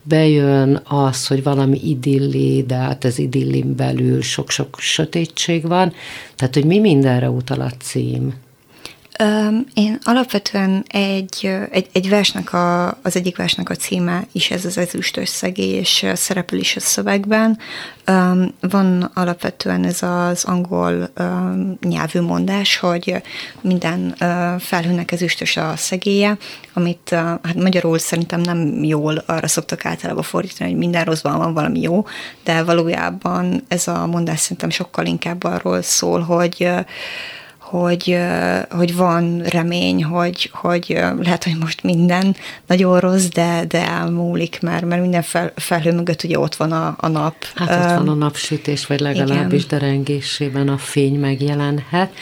bejön 0.07 0.81
az, 0.83 1.27
hogy 1.27 1.43
valami 1.43 1.79
idilli, 1.83 2.63
de 2.63 2.75
hát 2.75 3.03
az 3.03 3.19
idillin 3.19 3.75
belül 3.75 4.21
sok-sok 4.21 4.79
sötétség 4.79 5.67
van, 5.67 5.93
tehát 6.35 6.53
hogy 6.53 6.65
mi 6.65 6.79
mindenre 6.79 7.29
utal 7.29 7.61
a 7.61 7.71
cím. 7.79 8.33
Én 9.73 9.97
alapvetően 10.03 10.85
egy, 10.87 11.51
egy, 11.71 11.89
egy 11.91 12.09
versnek, 12.09 12.53
a, 12.53 12.87
az 12.87 13.15
egyik 13.15 13.37
versnek 13.37 13.69
a 13.69 13.75
címe 13.75 14.27
is 14.31 14.51
ez 14.51 14.65
az 14.65 14.77
ezüst 14.77 15.17
összegé, 15.17 15.67
és 15.67 16.05
szerepel 16.13 16.59
is 16.59 16.75
a 16.75 16.79
szövegben. 16.79 17.57
Van 18.59 19.11
alapvetően 19.13 19.83
ez 19.83 20.03
az 20.03 20.43
angol 20.43 21.09
nyelvű 21.81 22.21
mondás, 22.21 22.77
hogy 22.77 23.21
minden 23.61 24.15
felhőnek 24.59 25.11
ezüstös 25.11 25.57
a 25.57 25.73
szegélye, 25.75 26.37
amit 26.73 27.09
hát 27.09 27.55
magyarul 27.55 27.99
szerintem 27.99 28.41
nem 28.41 28.83
jól 28.83 29.23
arra 29.25 29.47
szoktak 29.47 29.85
általában 29.85 30.23
fordítani, 30.23 30.69
hogy 30.69 30.79
minden 30.79 31.05
rosszban 31.05 31.37
van 31.37 31.53
valami 31.53 31.81
jó, 31.81 32.05
de 32.43 32.63
valójában 32.63 33.63
ez 33.67 33.87
a 33.87 34.07
mondás 34.07 34.39
szerintem 34.39 34.69
sokkal 34.69 35.05
inkább 35.05 35.43
arról 35.43 35.81
szól, 35.81 36.21
hogy 36.21 36.69
hogy, 37.69 38.17
hogy 38.69 38.95
van 38.95 39.41
remény, 39.41 40.03
hogy, 40.03 40.49
hogy 40.53 40.99
lehet, 41.19 41.43
hogy 41.43 41.57
most 41.59 41.83
minden 41.83 42.35
nagyon 42.67 42.99
rossz, 42.99 43.25
de, 43.25 43.65
de 43.67 43.87
elmúlik, 43.87 44.61
mert, 44.61 44.85
mert 44.85 45.01
minden 45.01 45.21
fel, 45.21 45.51
felhő 45.55 45.93
mögött 45.93 46.23
ugye 46.23 46.39
ott 46.39 46.55
van 46.55 46.71
a, 46.71 46.95
a 46.99 47.07
nap. 47.07 47.35
Hát 47.55 47.69
ott 47.69 47.97
van 47.97 48.09
a 48.09 48.13
napsütés, 48.13 48.85
vagy 48.85 48.99
legalábbis 48.99 49.63
Igen. 49.63 49.79
derengésében 49.79 50.67
a 50.67 50.77
fény 50.77 51.19
megjelenhet. 51.19 52.13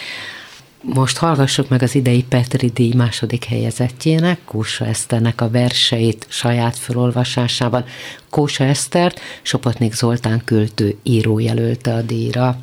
Most 0.82 1.18
hallgassuk 1.18 1.70
meg 1.70 1.82
az 1.82 1.96
idei 1.96 2.24
Petri 2.24 2.68
díj 2.68 2.94
második 2.94 3.46
helyezettjének, 3.46 4.40
Kósa 4.46 4.86
Eszternek 4.86 5.42
a 5.42 5.50
verseit 5.50 6.26
saját 6.30 6.78
felolvasásában. 6.78 7.86
Kósa 8.30 8.64
Esztert 8.64 9.20
Sopotnik 9.42 9.94
Zoltán 9.94 10.42
költő 10.46 10.98
író 11.04 11.40
jelölte 11.40 11.94
a 11.94 12.02
díjra. 12.02 12.58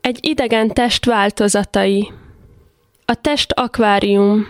Egy 0.00 0.18
idegen 0.20 0.68
test 0.68 1.04
változatai. 1.04 2.12
A 3.04 3.14
test 3.14 3.52
akvárium. 3.52 4.46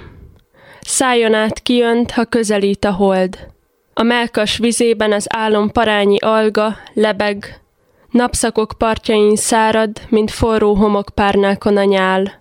Szájon 0.80 1.34
át 1.34 1.60
kijönt, 1.62 2.10
ha 2.10 2.24
közelít 2.24 2.84
a 2.84 2.92
hold. 2.92 3.48
A 3.94 4.02
melkas 4.02 4.58
vizében 4.58 5.12
az 5.12 5.26
álom 5.28 5.70
parányi 5.70 6.18
alga, 6.18 6.76
lebeg, 6.94 7.60
napszakok 8.10 8.72
partjain 8.78 9.36
szárad, 9.36 10.00
mint 10.08 10.30
forró 10.30 10.74
homokpárnákon 10.74 11.76
a 11.76 11.84
nyál. 11.84 12.40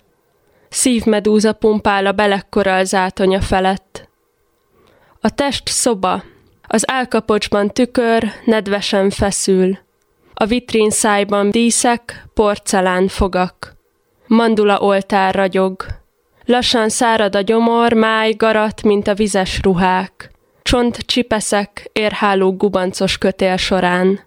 Szívmedúza 0.69 1.53
pumpál 1.53 2.05
a 2.05 2.11
belekkora 2.11 2.75
az 2.75 2.93
átonya 2.93 3.41
felett. 3.41 4.09
A 5.21 5.29
test 5.29 5.67
szoba, 5.67 6.23
az 6.67 6.83
álkapocsban 6.91 7.73
tükör 7.73 8.31
nedvesen 8.45 9.09
feszül. 9.09 9.77
A 10.41 10.45
vitrin 10.45 10.89
szájban 10.89 11.52
díszek, 11.52 12.28
porcelán 12.34 13.08
fogak. 13.08 13.75
Mandula 14.28 14.80
oltár 14.80 15.36
ragyog. 15.36 15.86
Lassan 16.45 16.89
szárad 16.89 17.36
a 17.36 17.41
gyomor, 17.41 17.93
máj, 17.93 18.32
garat, 18.32 18.84
mint 18.84 19.08
a 19.08 19.13
vizes 19.13 19.60
ruhák. 19.62 20.32
Csont 20.62 20.97
csipeszek, 20.97 21.89
érháló 21.93 22.56
gubancos 22.56 23.17
kötél 23.17 23.58
során. 23.58 24.19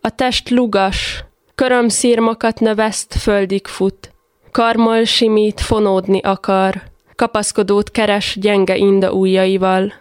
A 0.00 0.10
test 0.10 0.50
lugas, 0.50 1.24
körömszírmokat 1.54 2.60
növeszt, 2.60 3.14
földig 3.14 3.66
fut. 3.66 4.12
Karmol 4.50 5.04
simít, 5.04 5.60
fonódni 5.60 6.20
akar. 6.20 6.82
Kapaszkodót 7.14 7.90
keres 7.90 8.36
gyenge 8.40 8.76
inda 8.76 9.12
ujjaival. 9.12 9.92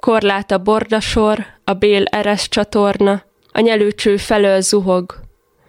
Korlát 0.00 0.50
a 0.50 0.58
bordasor, 0.58 1.46
a 1.64 1.72
bél 1.72 2.04
eres 2.04 2.48
csatorna, 2.48 3.22
a 3.52 3.60
nyelőcső 3.60 4.16
felől 4.16 4.60
zuhog. 4.60 5.20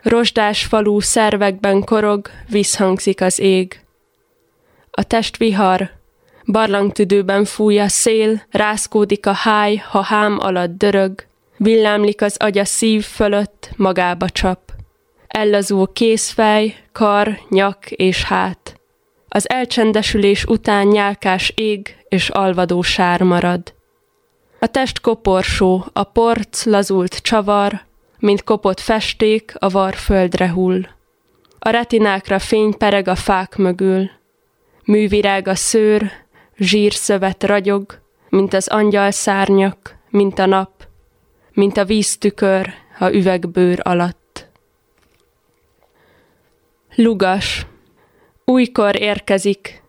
Rozsdás 0.01 0.63
falú 0.63 0.99
szervekben 0.99 1.83
korog, 1.83 2.29
visszhangzik 2.49 3.21
az 3.21 3.39
ég. 3.39 3.81
A 4.91 5.03
test 5.03 5.37
vihar, 5.37 5.89
barlangtüdőben 6.45 7.45
fúj 7.45 7.79
a 7.79 7.87
szél, 7.87 8.41
rászkódik 8.51 9.25
a 9.25 9.31
háj, 9.31 9.75
ha 9.75 10.01
hám 10.01 10.37
alatt 10.39 10.77
dörög, 10.77 11.25
villámlik 11.57 12.21
az 12.21 12.35
agya 12.39 12.65
szív 12.65 13.03
fölött, 13.03 13.69
magába 13.75 14.29
csap. 14.29 14.59
Ellazul 15.27 15.93
készfej, 15.93 16.75
kar, 16.91 17.39
nyak 17.49 17.91
és 17.91 18.23
hát. 18.23 18.79
Az 19.27 19.49
elcsendesülés 19.49 20.45
után 20.45 20.87
nyálkás 20.87 21.53
ég 21.55 21.95
és 22.07 22.29
alvadó 22.29 22.81
sár 22.81 23.21
marad. 23.21 23.73
A 24.63 24.67
test 24.67 25.01
koporsó, 25.01 25.85
a 25.93 26.03
porc 26.03 26.65
lazult 26.65 27.17
csavar, 27.17 27.81
mint 28.19 28.43
kopott 28.43 28.79
festék 28.79 29.53
a 29.59 29.69
var 29.69 29.93
földre 29.93 30.49
hull. 30.49 30.81
A 31.59 31.69
retinákra 31.69 32.39
fény 32.39 32.77
pereg 32.77 33.07
a 33.07 33.15
fák 33.15 33.55
mögül. 33.55 34.09
Művirág 34.83 35.47
a 35.47 35.55
szőr, 35.55 36.11
zsírszövet 36.57 37.43
ragyog, 37.43 38.01
mint 38.29 38.53
az 38.53 38.67
angyal 38.67 39.11
szárnyak, 39.11 39.95
mint 40.09 40.39
a 40.39 40.45
nap, 40.45 40.71
mint 41.53 41.77
a 41.77 41.85
víztükör 41.85 42.73
a 42.99 43.09
üvegbőr 43.09 43.79
alatt. 43.83 44.47
Lugas, 46.95 47.65
újkor 48.45 49.01
érkezik, 49.01 49.83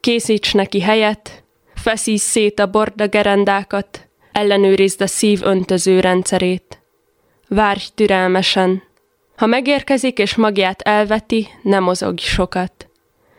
készíts 0.00 0.54
neki 0.54 0.80
helyet, 0.80 1.44
feszíts 1.74 2.20
szét 2.20 2.58
a 2.58 2.70
borda 2.70 3.06
gerendákat, 3.06 4.05
ellenőrizd 4.36 5.02
a 5.02 5.06
szív 5.06 5.40
öntöző 5.42 6.00
rendszerét. 6.00 6.82
Várj 7.48 7.84
türelmesen. 7.94 8.82
Ha 9.36 9.46
megérkezik 9.46 10.18
és 10.18 10.34
magját 10.34 10.80
elveti, 10.80 11.48
ne 11.62 11.78
mozogj 11.78 12.22
sokat. 12.22 12.88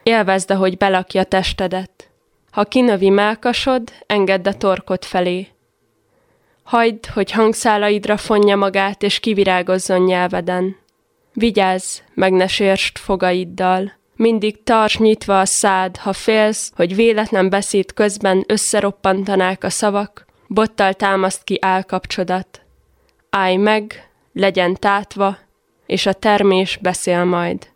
Élvezd, 0.03 0.51
ahogy 0.51 0.77
belakja 0.77 1.23
testedet. 1.23 2.09
Ha 2.51 2.63
kinövi 2.63 3.09
melkasod, 3.09 3.91
engedd 4.05 4.47
a 4.47 4.53
torkot 4.53 5.05
felé. 5.05 5.47
Hagyd, 6.63 7.05
hogy 7.05 7.31
hangszálaidra 7.31 8.17
fonja 8.17 8.55
magát, 8.55 9.03
és 9.03 9.19
kivirágozzon 9.19 10.01
nyelveden. 10.01 10.75
Vigyázz, 11.33 11.99
meg 12.13 12.31
ne 12.31 12.47
sérst 12.47 12.99
fogaiddal. 12.99 13.91
Mindig 14.15 14.63
tarts 14.63 14.99
nyitva 14.99 15.39
a 15.39 15.45
szád, 15.45 15.97
ha 15.97 16.13
félsz, 16.13 16.71
hogy 16.75 16.95
véletlen 16.95 17.49
beszéd 17.49 17.93
közben 17.93 18.43
összeroppantanák 18.47 19.63
a 19.63 19.69
szavak, 19.69 20.26
bottal 20.47 20.93
támaszt 20.93 21.43
ki 21.43 21.57
állkapcsodat. 21.61 22.61
Állj 23.29 23.55
meg, 23.55 24.09
legyen 24.33 24.75
tátva, 24.75 25.37
és 25.85 26.05
a 26.05 26.13
termés 26.13 26.77
beszél 26.77 27.23
majd. 27.23 27.67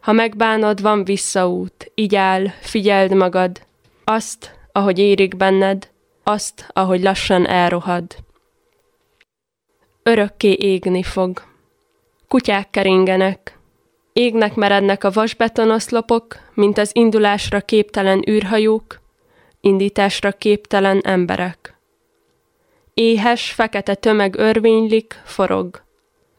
Ha 0.00 0.12
megbánod, 0.12 0.82
van 0.82 1.04
visszaút, 1.04 1.92
így 1.94 2.14
áll, 2.14 2.46
figyeld 2.60 3.14
magad, 3.14 3.66
azt, 4.04 4.58
ahogy 4.72 4.98
érik 4.98 5.36
benned, 5.36 5.90
azt, 6.22 6.70
ahogy 6.72 7.02
lassan 7.02 7.46
elrohad. 7.46 8.16
Örökké 10.02 10.52
égni 10.52 11.02
fog. 11.02 11.42
Kutyák 12.28 12.70
keringenek. 12.70 13.58
Égnek 14.12 14.54
merednek 14.54 15.04
a 15.04 15.10
vasbetonoszlopok, 15.10 16.36
mint 16.54 16.78
az 16.78 16.90
indulásra 16.92 17.60
képtelen 17.60 18.28
űrhajók, 18.28 19.00
indításra 19.60 20.32
képtelen 20.32 21.00
emberek. 21.04 21.75
Éhes, 22.98 23.52
fekete 23.52 23.94
tömeg 23.94 24.36
örvénylik, 24.38 25.22
forog. 25.24 25.82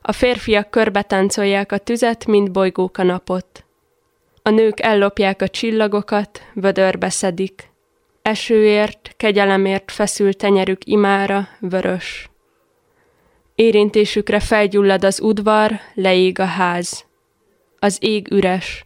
A 0.02 0.12
férfiak 0.12 0.70
körbetáncolják 0.70 1.72
a 1.72 1.78
tüzet, 1.78 2.26
mint 2.26 2.52
bolygók 2.52 2.98
a 2.98 3.04
napot. 3.04 3.65
A 4.41 4.50
nők 4.50 4.80
ellopják 4.80 5.41
a 5.41 5.48
csillagokat, 5.48 6.41
vödörbe 6.54 7.10
szedik. 7.10 7.72
Esőért, 8.22 9.13
kegyelemért 9.17 9.91
feszül 9.91 10.34
tenyerük 10.34 10.86
imára, 10.86 11.48
vörös. 11.60 12.30
Érintésükre 13.56 14.39
felgyullad 14.39 15.04
az 15.04 15.22
udvar, 15.22 15.72
leég 15.93 16.39
a 16.39 16.46
ház. 16.46 17.06
Az 17.80 17.98
ég 18.02 18.32
üres. 18.32 18.86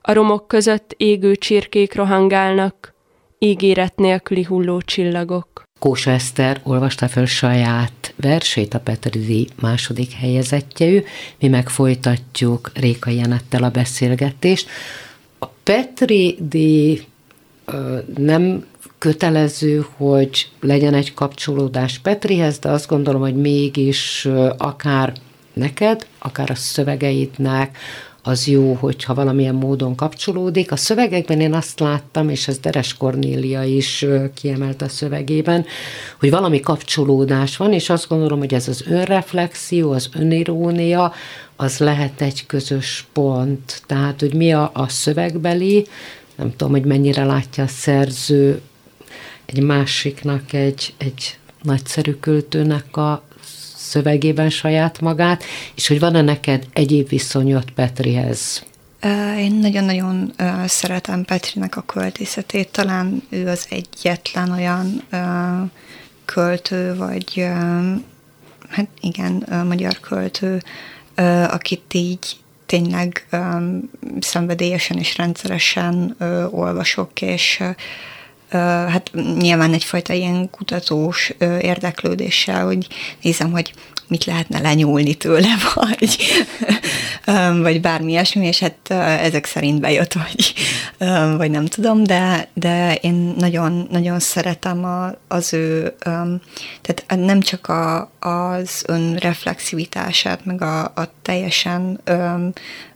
A 0.00 0.12
romok 0.12 0.48
között 0.48 0.94
égő 0.96 1.36
csirkék 1.36 1.94
rohangálnak, 1.94 2.94
ígéret 3.38 3.96
nélküli 3.96 4.42
hulló 4.44 4.80
csillagok. 4.80 5.68
Kósa 5.80 6.10
Eszter 6.10 6.60
olvasta 6.62 7.08
fel 7.08 7.26
saját 7.26 8.14
versét, 8.16 8.74
a 8.74 8.80
Petri 8.80 9.48
második 9.60 10.12
helyezettje 10.12 10.86
ő. 10.86 11.04
Mi 11.38 11.48
meg 11.48 11.68
folytatjuk 11.68 12.70
Réka 12.74 13.10
Jenettel 13.10 13.62
a 13.62 13.70
beszélgetést. 13.70 14.68
A 15.38 15.46
Petri 15.46 16.38
díj 16.40 17.04
nem 18.16 18.66
kötelező, 18.98 19.86
hogy 19.96 20.48
legyen 20.60 20.94
egy 20.94 21.14
kapcsolódás 21.14 21.98
Petrihez, 21.98 22.58
de 22.58 22.68
azt 22.68 22.88
gondolom, 22.88 23.20
hogy 23.20 23.36
mégis 23.36 24.28
akár 24.58 25.12
neked, 25.52 26.06
akár 26.18 26.50
a 26.50 26.54
szövegeidnek, 26.54 27.78
az 28.22 28.46
jó, 28.46 28.72
hogyha 28.72 29.14
valamilyen 29.14 29.54
módon 29.54 29.94
kapcsolódik. 29.94 30.72
A 30.72 30.76
szövegekben 30.76 31.40
én 31.40 31.52
azt 31.52 31.80
láttam, 31.80 32.28
és 32.28 32.48
ez 32.48 32.58
Deres 32.58 32.96
Kornélia 32.96 33.62
is 33.62 34.06
kiemelt 34.34 34.82
a 34.82 34.88
szövegében, 34.88 35.64
hogy 36.18 36.30
valami 36.30 36.60
kapcsolódás 36.60 37.56
van, 37.56 37.72
és 37.72 37.90
azt 37.90 38.08
gondolom, 38.08 38.38
hogy 38.38 38.54
ez 38.54 38.68
az 38.68 38.84
önreflexió, 38.86 39.92
az 39.92 40.08
önirónia, 40.14 41.12
az 41.56 41.78
lehet 41.78 42.20
egy 42.20 42.46
közös 42.46 43.06
pont. 43.12 43.82
Tehát, 43.86 44.20
hogy 44.20 44.34
mi 44.34 44.52
a, 44.52 44.70
a 44.74 44.88
szövegbeli, 44.88 45.86
nem 46.36 46.50
tudom, 46.56 46.72
hogy 46.72 46.84
mennyire 46.84 47.24
látja 47.24 47.64
a 47.64 47.68
szerző 47.68 48.60
egy 49.46 49.62
másiknak, 49.62 50.52
egy, 50.52 50.94
egy 50.98 51.38
nagyszerű 51.62 52.12
költőnek 52.12 52.96
a 52.96 53.22
szövegében 53.90 54.50
saját 54.50 55.00
magát, 55.00 55.44
és 55.74 55.88
hogy 55.88 56.00
van-e 56.00 56.22
neked 56.22 56.66
egyéb 56.72 57.08
viszonyod 57.08 57.70
Petrihez? 57.70 58.64
Én 59.38 59.54
nagyon-nagyon 59.54 60.32
szeretem 60.66 61.24
Petrinek 61.24 61.76
a 61.76 61.82
költészetét, 61.82 62.68
talán 62.68 63.22
ő 63.28 63.48
az 63.48 63.66
egyetlen 63.70 64.50
olyan 64.50 65.02
költő, 66.24 66.94
vagy 66.96 67.46
hát 68.68 68.88
igen, 69.00 69.46
magyar 69.66 70.00
költő, 70.00 70.62
akit 71.48 71.94
így 71.94 72.36
tényleg 72.66 73.26
szenvedélyesen 74.20 74.98
és 74.98 75.16
rendszeresen 75.16 76.16
olvasok, 76.50 77.22
és 77.22 77.62
hát 78.88 79.10
nyilván 79.38 79.72
egyfajta 79.72 80.12
ilyen 80.12 80.50
kutatós 80.50 81.32
érdeklődéssel, 81.60 82.64
hogy 82.64 82.86
nézem, 83.22 83.50
hogy 83.50 83.72
mit 84.10 84.24
lehetne 84.24 84.60
lenyúlni 84.60 85.14
tőle, 85.14 85.54
vagy, 85.74 86.16
vagy 87.62 87.80
bármi 87.80 88.10
ilyesmi, 88.10 88.46
és 88.46 88.58
hát 88.58 88.90
ezek 89.20 89.44
szerint 89.44 89.80
bejött, 89.80 90.12
vagy, 90.12 90.54
vagy 91.36 91.50
nem 91.50 91.66
tudom, 91.66 92.04
de, 92.04 92.48
de 92.54 92.94
én 92.94 93.34
nagyon, 93.38 93.88
nagyon 93.90 94.20
szeretem 94.20 94.84
a, 94.84 95.12
az 95.28 95.52
ő, 95.52 95.94
tehát 96.82 97.04
nem 97.16 97.40
csak 97.40 97.66
a, 97.66 98.10
az 98.20 98.84
önreflexivitását, 98.86 100.44
meg 100.44 100.62
a, 100.62 100.84
a 100.84 101.12
teljesen 101.22 102.00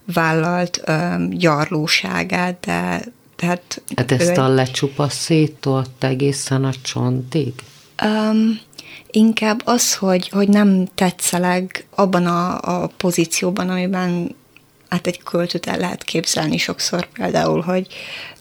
vállalt 0.05 0.85
gyarlóságát, 1.31 2.57
de, 2.61 3.03
tehát 3.45 3.83
Hát 3.97 4.11
ő 4.11 4.15
ezt 4.15 4.31
egy- 4.31 4.39
a 4.39 4.49
lecsupaszított 4.49 6.05
egészen 6.05 6.65
a 6.65 6.71
csontig? 6.83 7.53
Um, 8.05 8.61
inkább 9.11 9.61
az, 9.65 9.95
hogy, 9.95 10.29
hogy 10.29 10.49
nem 10.49 10.89
tetszeleg 10.95 11.87
abban 11.95 12.27
a, 12.27 12.61
a 12.83 12.91
pozícióban, 12.97 13.69
amiben 13.71 14.35
hát 14.89 15.07
egy 15.07 15.23
költőt 15.23 15.67
el 15.67 15.79
lehet 15.79 16.05
képzelni 16.05 16.57
sokszor 16.57 17.07
például, 17.13 17.61
hogy 17.61 17.87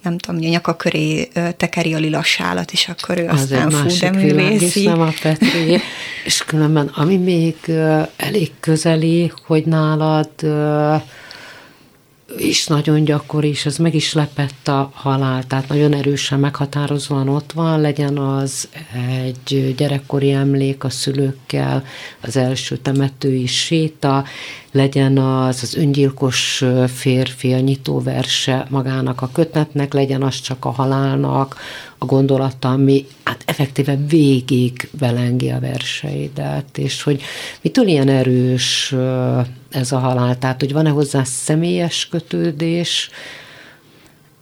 nem 0.01 0.17
tudom, 0.17 0.41
a 0.41 0.47
nyaka 0.49 0.75
köré 0.75 1.23
tekeri 1.57 1.93
a 1.93 1.97
lila 1.97 2.23
sálat, 2.23 2.71
és 2.71 2.87
akkor 2.87 3.17
ő 3.17 3.27
Az 3.27 3.41
aztán 3.41 3.69
fú, 3.69 3.87
de 3.99 4.09
világ 4.11 4.51
művészi. 4.51 4.85
nem 4.85 5.01
a 5.01 5.13
Petri. 5.21 5.81
És 6.25 6.43
különben, 6.45 6.87
ami 6.87 7.17
még 7.17 7.55
elég 8.15 8.51
közeli, 8.59 9.31
hogy 9.45 9.65
nálad 9.65 10.29
is 12.37 12.67
nagyon 12.67 13.03
gyakori, 13.03 13.47
és 13.47 13.65
ez 13.65 13.77
meg 13.77 13.95
is 13.95 14.13
lepett 14.13 14.67
a 14.67 14.89
halál, 14.93 15.43
tehát 15.43 15.67
nagyon 15.67 15.93
erősen 15.93 16.39
meghatározóan 16.39 17.29
ott 17.29 17.51
van, 17.51 17.81
legyen 17.81 18.17
az 18.17 18.67
egy 19.25 19.73
gyerekkori 19.77 20.31
emlék 20.31 20.83
a 20.83 20.89
szülőkkel, 20.89 21.83
az 22.21 22.37
első 22.37 22.77
temetői 22.77 23.45
séta, 23.45 24.23
legyen 24.71 25.17
az 25.17 25.59
az 25.61 25.75
öngyilkos 25.75 26.63
férfi, 26.87 27.53
a 27.53 27.59
nyitóverse 27.59 28.65
magának 28.69 29.21
a 29.21 29.29
kötetnek, 29.33 29.93
legyen 29.93 30.23
az 30.23 30.41
csak 30.41 30.65
a 30.65 30.71
halálnak 30.71 31.55
a 32.03 32.05
gondolata, 32.05 32.71
ami 32.71 33.05
hát 33.23 33.43
effektíve 33.45 33.95
végig 34.07 34.89
belengi 34.99 35.49
a 35.49 35.59
verseidet, 35.59 36.77
és 36.77 37.03
hogy 37.03 37.21
mitől 37.61 37.87
ilyen 37.87 38.09
erős 38.09 38.95
ez 39.69 39.91
a 39.91 39.99
halál, 39.99 40.37
tehát 40.37 40.59
hogy 40.59 40.73
van-e 40.73 40.89
hozzá 40.89 41.23
személyes 41.23 42.07
kötődés, 42.07 43.09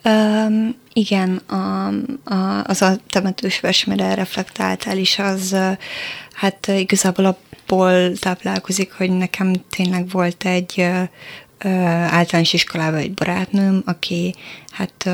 Um, 0.04 0.76
igen, 0.94 1.36
a, 1.36 1.88
a, 2.24 2.64
az 2.64 2.82
a 2.82 2.96
temetős 3.10 3.60
vers, 3.60 3.86
amire 3.86 4.14
reflektáltál 4.14 4.98
is, 4.98 5.20
az 5.20 5.56
hát 6.34 6.68
igazából 6.68 7.26
abból 7.26 8.12
táplálkozik, 8.20 8.94
hogy 8.94 9.10
nekem 9.10 9.54
tényleg 9.70 10.10
volt 10.10 10.46
egy 10.46 10.88
általános 11.64 12.54
iskolában 12.54 13.00
egy 13.00 13.14
barátnőm, 13.14 13.82
aki 13.86 14.36
hát 14.72 15.10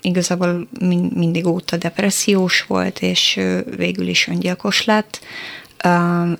igazából 0.00 0.68
min, 0.78 1.10
mindig 1.14 1.46
óta 1.46 1.76
depressziós 1.76 2.62
volt, 2.62 3.00
és 3.00 3.40
végül 3.76 4.06
is 4.06 4.28
öngyilkos 4.28 4.84
lett, 4.84 5.20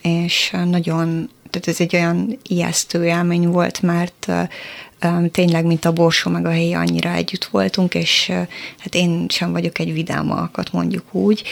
és 0.02 0.56
nagyon, 0.64 1.30
tehát 1.50 1.68
ez 1.68 1.80
egy 1.80 1.94
olyan 1.94 2.38
ijesztő 2.42 3.04
élmény 3.04 3.48
volt, 3.48 3.82
mert 3.82 4.32
tényleg, 5.32 5.64
mint 5.64 5.84
a 5.84 5.92
borsó 5.92 6.30
meg 6.30 6.46
a 6.46 6.50
helyi, 6.50 6.72
annyira 6.72 7.12
együtt 7.12 7.44
voltunk, 7.44 7.94
és 7.94 8.26
hát 8.78 8.94
én 8.94 9.26
sem 9.28 9.52
vagyok 9.52 9.78
egy 9.78 9.92
vidám 9.92 10.30
alkat, 10.30 10.72
mondjuk 10.72 11.14
úgy. 11.14 11.42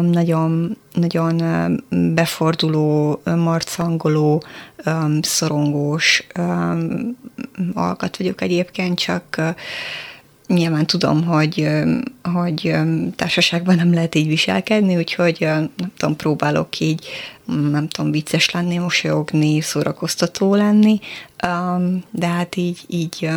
Nagyon, 0.00 0.76
nagyon 0.92 1.42
beforduló, 2.14 3.22
marcangoló, 3.24 4.42
szorongós 5.20 6.26
alkat 7.74 8.16
vagyok 8.16 8.40
egyébként, 8.40 8.98
csak 8.98 9.54
nyilván 10.46 10.86
tudom, 10.86 11.24
hogy, 11.24 11.68
hogy 12.22 12.74
társaságban 13.16 13.74
nem 13.74 13.92
lehet 13.94 14.14
így 14.14 14.26
viselkedni, 14.26 14.96
úgyhogy 14.96 15.36
nem 15.40 15.70
tudom, 15.96 16.16
próbálok 16.16 16.80
így, 16.80 17.06
nem 17.70 17.88
tudom, 17.88 18.10
vicces 18.10 18.50
lenni, 18.50 18.78
mosolyogni, 18.78 19.60
szórakoztató 19.60 20.54
lenni, 20.54 21.00
de 22.10 22.26
hát 22.26 22.56
így, 22.56 22.80
így 22.86 23.28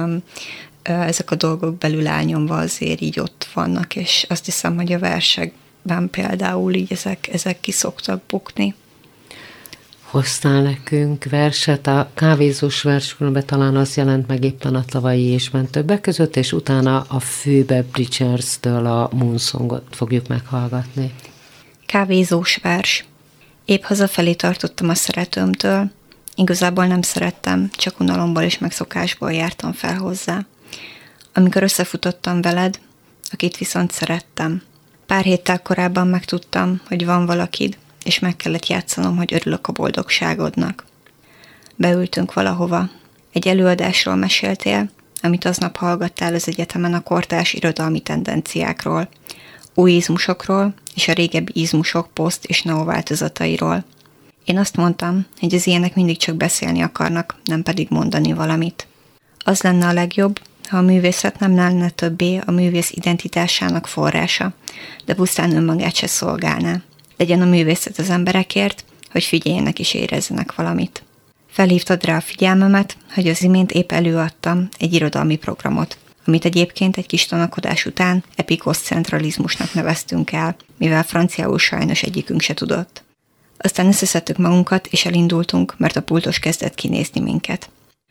ezek 0.81 1.31
a 1.31 1.35
dolgok 1.35 1.77
belül 1.77 2.07
elnyomva 2.07 2.57
azért 2.57 3.01
így 3.01 3.19
ott 3.19 3.49
vannak, 3.53 3.95
és 3.95 4.25
azt 4.29 4.45
hiszem, 4.45 4.75
hogy 4.75 4.93
a 4.93 4.99
versekben 5.87 6.09
például 6.09 6.73
így 6.73 6.91
ezek, 6.91 7.27
ezek 7.27 7.59
ki 7.59 7.71
szoktak 7.71 8.21
bukni. 8.27 8.75
hoztál 10.01 10.61
nekünk 10.61 11.23
verset, 11.23 11.87
a 11.87 12.09
kávézós 12.13 12.81
verskörbe 12.81 13.43
talán 13.43 13.75
az 13.75 13.95
jelent 13.95 14.27
meg 14.27 14.43
éppen 14.43 14.75
a 14.75 14.85
tavalyi 14.85 15.23
évben 15.23 15.67
többek 15.67 16.01
között, 16.01 16.35
és 16.35 16.51
utána 16.51 17.01
a 17.01 17.19
főbe 17.19 17.83
Bridgers-től 17.83 18.85
a 18.85 19.09
Moonsongot 19.13 19.83
fogjuk 19.91 20.27
meghallgatni. 20.27 21.13
Kávézós 21.85 22.57
vers. 22.61 23.05
Épp 23.65 23.83
hazafelé 23.83 24.33
tartottam 24.33 24.89
a 24.89 24.95
szeretőmtől. 24.95 25.91
Igazából 26.35 26.85
nem 26.85 27.01
szerettem, 27.01 27.69
csak 27.71 27.99
unalomból 27.99 28.43
és 28.43 28.57
megszokásból 28.57 29.31
jártam 29.33 29.73
fel 29.73 29.97
hozzá. 29.97 30.45
Amikor 31.33 31.63
összefutottam 31.63 32.41
veled, 32.41 32.79
akit 33.31 33.57
viszont 33.57 33.91
szerettem. 33.91 34.61
Pár 35.07 35.23
héttel 35.23 35.61
korábban 35.61 36.07
megtudtam, 36.07 36.81
hogy 36.87 37.05
van 37.05 37.25
valakid, 37.25 37.77
és 38.03 38.19
meg 38.19 38.35
kellett 38.35 38.67
játszanom, 38.67 39.17
hogy 39.17 39.33
örülök 39.33 39.67
a 39.67 39.71
boldogságodnak. 39.71 40.85
Beültünk 41.75 42.33
valahova. 42.33 42.89
Egy 43.31 43.47
előadásról 43.47 44.15
meséltél, 44.15 44.89
amit 45.21 45.45
aznap 45.45 45.75
hallgattál 45.75 46.33
az 46.33 46.47
egyetemen 46.47 46.93
a 46.93 47.03
kortárs 47.03 47.53
irodalmi 47.53 47.99
tendenciákról, 47.99 49.09
új 49.73 49.91
izmusokról 49.91 50.73
és 50.95 51.07
a 51.07 51.13
régebbi 51.13 51.51
izmusok 51.55 52.07
poszt 52.13 52.45
és 52.45 52.61
neováltozatairól. 52.61 53.83
Én 54.45 54.57
azt 54.57 54.75
mondtam, 54.75 55.25
hogy 55.39 55.55
az 55.55 55.67
ilyenek 55.67 55.95
mindig 55.95 56.17
csak 56.17 56.35
beszélni 56.35 56.81
akarnak, 56.81 57.35
nem 57.43 57.63
pedig 57.63 57.87
mondani 57.89 58.33
valamit. 58.33 58.87
Az 59.45 59.61
lenne 59.61 59.87
a 59.87 59.93
legjobb, 59.93 60.39
ha 60.67 60.77
a 60.77 60.81
művészet 60.81 61.39
nem 61.39 61.55
lenne 61.55 61.89
többé 61.89 62.39
a 62.45 62.51
művész 62.51 62.91
identitásának 62.91 63.87
forrása, 63.87 64.53
de 65.05 65.13
pusztán 65.13 65.55
önmagát 65.55 65.95
se 65.95 66.07
szolgálná. 66.07 66.81
Legyen 67.17 67.41
a 67.41 67.45
művészet 67.45 67.97
az 67.97 68.09
emberekért, 68.09 68.85
hogy 69.11 69.23
figyeljenek 69.23 69.79
és 69.79 69.93
érezzenek 69.93 70.55
valamit. 70.55 71.03
Felhívtad 71.49 72.05
rá 72.05 72.15
a 72.15 72.21
figyelmemet, 72.21 72.97
hogy 73.13 73.27
az 73.27 73.41
imént 73.41 73.71
épp 73.71 73.91
előadtam 73.91 74.67
egy 74.79 74.93
irodalmi 74.93 75.35
programot, 75.35 75.97
amit 76.25 76.45
egyébként 76.45 76.97
egy 76.97 77.05
kis 77.05 77.25
tanakodás 77.25 77.85
után 77.85 78.23
epikoszcentralizmusnak 78.35 79.73
neveztünk 79.73 80.31
el, 80.31 80.55
mivel 80.77 81.03
franciául 81.03 81.59
sajnos 81.59 82.03
egyikünk 82.03 82.41
se 82.41 82.53
tudott. 82.53 83.03
Aztán 83.57 83.87
összeszedtük 83.87 84.37
magunkat, 84.37 84.87
és 84.87 85.05
elindultunk, 85.05 85.77
mert 85.77 85.95
a 85.95 86.01
pultos 86.01 86.39
kezdett 86.39 86.75
kinézni 86.75 87.21
minket. 87.21 87.69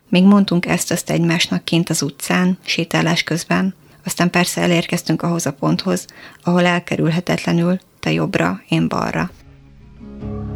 Még 0.08 0.24
mondtunk 0.24 0.66
ezt-azt 0.66 1.10
egymásnak 1.10 1.64
kint 1.64 1.88
az 1.88 2.02
utcán, 2.02 2.58
sétálás 2.64 3.22
közben, 3.22 3.74
aztán 4.04 4.30
persze 4.30 4.60
elérkeztünk 4.60 5.22
ahhoz 5.22 5.46
a 5.46 5.52
ponthoz, 5.52 6.06
ahol 6.42 6.64
elkerülhetetlenül 6.64 7.78
te 8.00 8.12
jobbra, 8.12 8.60
én 8.68 8.88
balra. 8.88 9.30
You 10.20 10.55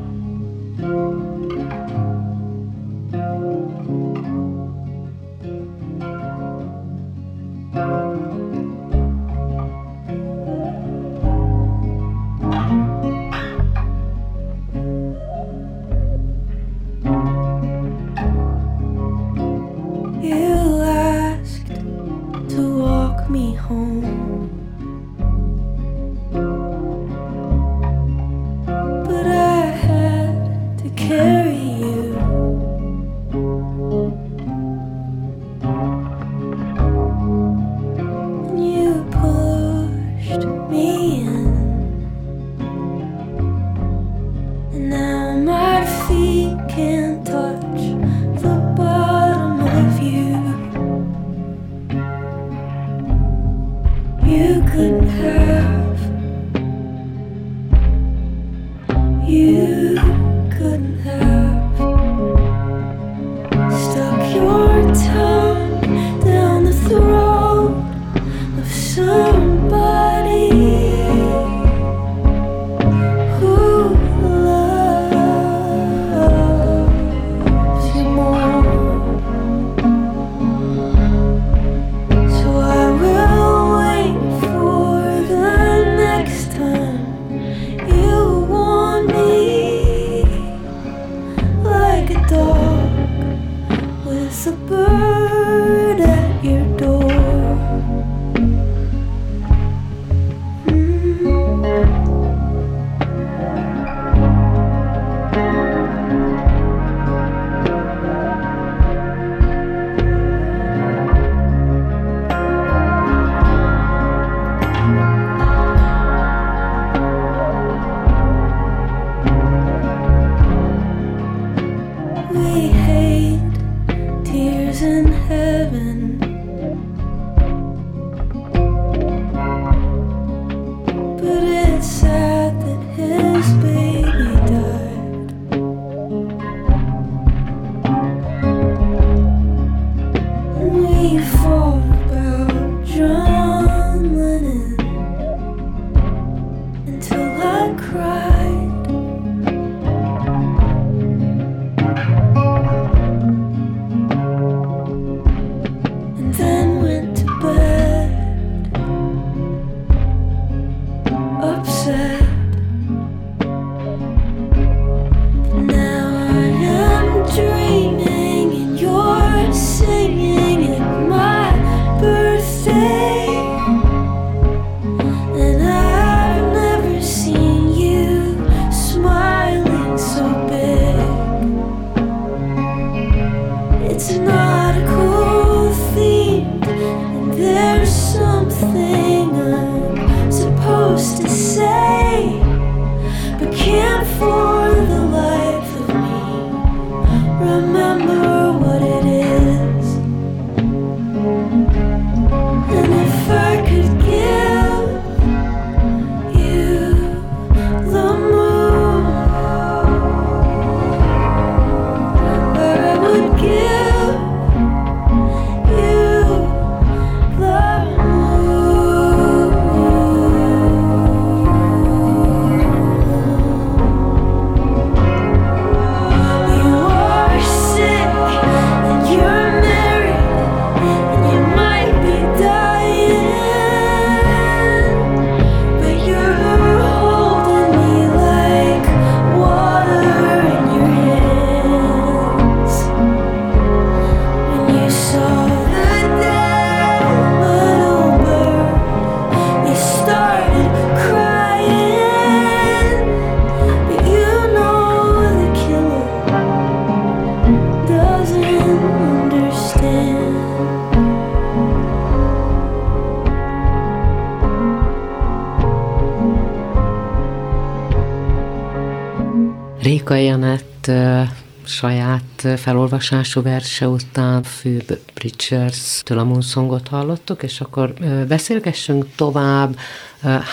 felolvasású 272.60 273.42
verse 273.42 273.88
után 273.88 274.42
főbb 274.42 275.00
Richards-től 275.14 276.18
a 276.18 276.24
Moonsongot 276.24 276.88
hallottuk, 276.88 277.42
és 277.42 277.60
akkor 277.60 277.94
beszélgessünk 278.28 279.06
tovább. 279.16 279.76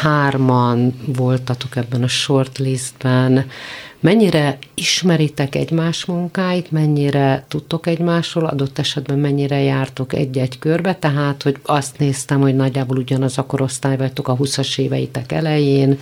Hárman 0.02 0.94
voltatok 1.06 1.76
ebben 1.76 2.04
a 2.04 2.08
shortlistben. 2.08 3.46
Mennyire 4.08 4.58
ismeritek 4.74 5.56
egymás 5.56 6.06
munkáit, 6.06 6.72
mennyire 6.72 7.46
tudtok 7.48 7.88
egymásról, 7.88 8.46
adott 8.46 8.80
esetben 8.80 9.20
mennyire 9.20 9.60
jártok 9.60 10.14
egy-egy 10.14 10.60
körbe, 10.60 10.96
tehát, 10.96 11.44
hogy 11.44 11.58
azt 11.66 11.98
néztem, 11.98 12.42
hogy 12.42 12.56
nagyjából 12.56 12.98
ugyanaz 12.98 13.38
a 13.38 13.46
korosztály 13.46 13.98
vagytok 13.98 14.28
a 14.28 14.36
20-as 14.36 14.80
éveitek 14.80 15.32
elején, 15.32 16.00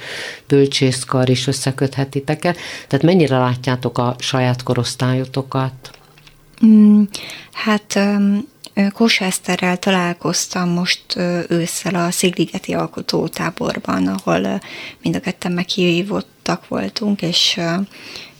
bölcsészkar 0.48 1.30
is 1.30 1.48
összeköthetitek 1.48 2.46
el, 2.46 2.56
tehát 2.88 3.06
mennyire 3.06 3.38
látjátok 3.38 3.98
a 3.98 4.16
saját 4.20 4.64
korosztályotokat? 4.64 5.92
Mm, 6.66 7.02
Hát 7.52 7.96
öm, 7.96 8.48
Eszterrel 9.20 9.78
találkoztam 9.78 10.70
most 10.70 11.16
ősszel 11.48 11.96
a 11.96 12.12
Szigligeti 12.12 12.74
Alkotótáborban, 12.74 14.08
ahol 14.08 14.62
mind 15.02 15.16
a 15.16 15.20
ketten 15.20 15.52
meghívottak 15.52 16.68
voltunk, 16.68 17.22
és 17.22 17.60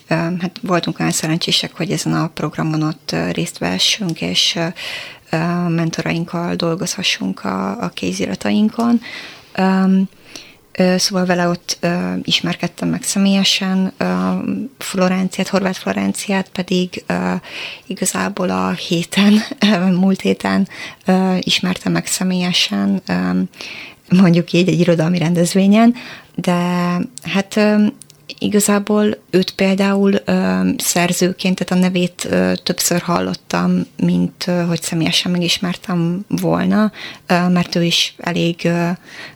hát 0.08 0.60
voltunk 0.62 1.00
olyan 1.00 1.12
szerencsések, 1.12 1.78
hogy 1.78 1.92
ezen 1.92 2.14
a 2.14 2.28
programon 2.28 2.82
ott 2.82 3.16
részt 3.32 3.58
vessünk, 3.58 4.22
és 4.22 4.60
mentorainkkal 5.68 6.56
dolgozhassunk 6.56 7.44
a, 7.44 7.84
a 7.84 7.90
kéziratainkon. 7.90 9.02
Szóval 10.98 11.26
vele 11.26 11.48
ott 11.48 11.78
ö, 11.80 12.14
ismerkedtem 12.24 12.90
meg 12.90 13.04
személyesen, 13.04 13.94
Florenciát, 14.78 15.48
Horváth 15.48 15.80
Florenciát 15.80 16.50
pedig 16.50 17.04
igazából 17.86 18.50
a 18.50 18.72
héten, 18.72 19.34
múlt 20.00 20.22
héten 20.22 20.68
ismertem 21.40 21.92
meg 21.92 22.06
személyesen, 22.06 23.02
mondjuk 24.10 24.52
így 24.52 24.68
egy 24.68 24.80
irodalmi 24.80 25.18
rendezvényen, 25.18 25.96
de 26.36 26.54
hát 27.24 27.60
igazából 28.40 29.18
őt 29.30 29.52
például 29.52 30.14
szerzőként, 30.78 31.56
tehát 31.56 31.84
a 31.84 31.88
nevét 31.88 32.28
többször 32.64 33.02
hallottam, 33.02 33.88
mint 33.98 34.44
hogy 34.68 34.82
személyesen 34.82 35.32
megismertem 35.32 36.26
volna, 36.28 36.92
mert 37.28 37.76
ő 37.76 37.84
is 37.84 38.16
elég 38.18 38.70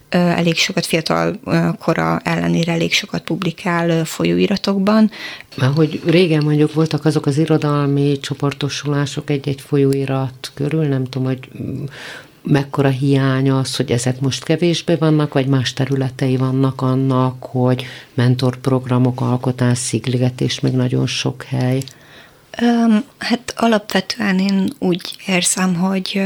elég 0.10 0.56
sokat 0.56 0.86
fiatal 0.86 1.40
kora 1.80 2.20
ellenére 2.24 2.72
elég 2.72 2.94
sokat 2.94 3.22
publikál 3.22 4.06
folyóiratokban. 4.06 5.12
Mert 5.58 5.76
hogy 5.76 6.02
régen 6.06 6.44
mondjuk 6.44 6.74
voltak 6.74 7.06
azok 7.06 7.26
az 7.26 7.38
irodalmi 7.38 8.20
csoportosulások 8.20 9.30
egy-egy 9.30 9.62
folyóirat 9.62 10.52
körül, 10.54 10.84
nem 10.84 11.04
tudom, 11.04 11.28
hogy 11.28 11.50
mm, 11.62 11.84
mekkora 12.44 12.90
hiány 12.90 13.50
az, 13.50 13.76
hogy 13.76 13.92
ezek 13.92 14.20
most 14.20 14.44
kevésbé 14.44 14.96
vannak, 14.96 15.34
vagy 15.34 15.48
más 15.48 15.74
területei 15.74 16.38
vannak 16.38 16.82
annak, 16.82 17.44
hogy 17.44 17.86
mentorprogramok, 18.14 19.22
alkotás, 19.22 19.78
szigligetés, 19.78 20.60
még 20.60 20.74
nagyon 20.74 21.08
sok 21.08 21.44
hely. 21.44 21.82
Hát 23.18 23.54
alapvetően 23.56 24.40
én 24.40 24.70
úgy 24.80 25.16
érzem, 25.28 25.76
hogy, 25.76 26.22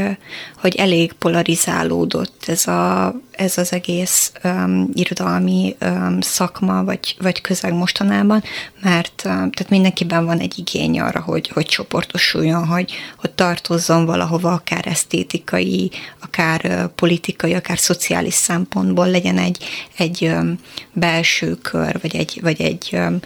hogy 0.60 0.74
elég 0.74 1.12
polarizálódott 1.12 2.44
ez, 2.46 2.66
a, 2.66 3.14
ez 3.30 3.58
az 3.58 3.72
egész 3.72 4.32
um, 4.44 4.90
irodalmi 4.94 5.76
um, 5.80 6.20
szakma, 6.20 6.84
vagy, 6.84 7.16
vagy 7.18 7.40
közeg 7.40 7.72
mostanában, 7.72 8.42
mert 8.82 9.22
um, 9.24 9.32
tehát 9.32 9.68
mindenkiben 9.68 10.24
van 10.24 10.38
egy 10.38 10.58
igény 10.58 11.00
arra, 11.00 11.20
hogy, 11.20 11.48
hogy 11.48 11.66
csoportosuljon, 11.66 12.66
hogy, 12.66 12.92
hogy 13.16 13.30
tartozzon 13.30 14.06
valahova, 14.06 14.52
akár 14.52 14.86
esztétikai, 14.86 15.90
akár 16.20 16.60
ö, 16.64 16.86
politikai, 16.94 17.54
akár 17.54 17.78
szociális 17.78 18.34
szempontból 18.34 19.10
legyen 19.10 19.38
egy, 19.38 19.64
egy 19.96 20.22
um, 20.22 20.58
belső 20.92 21.54
kör, 21.54 21.98
vagy 22.00 22.16
egy, 22.16 22.38
vagy 22.42 22.60
egy 22.60 22.88
um, 22.92 23.20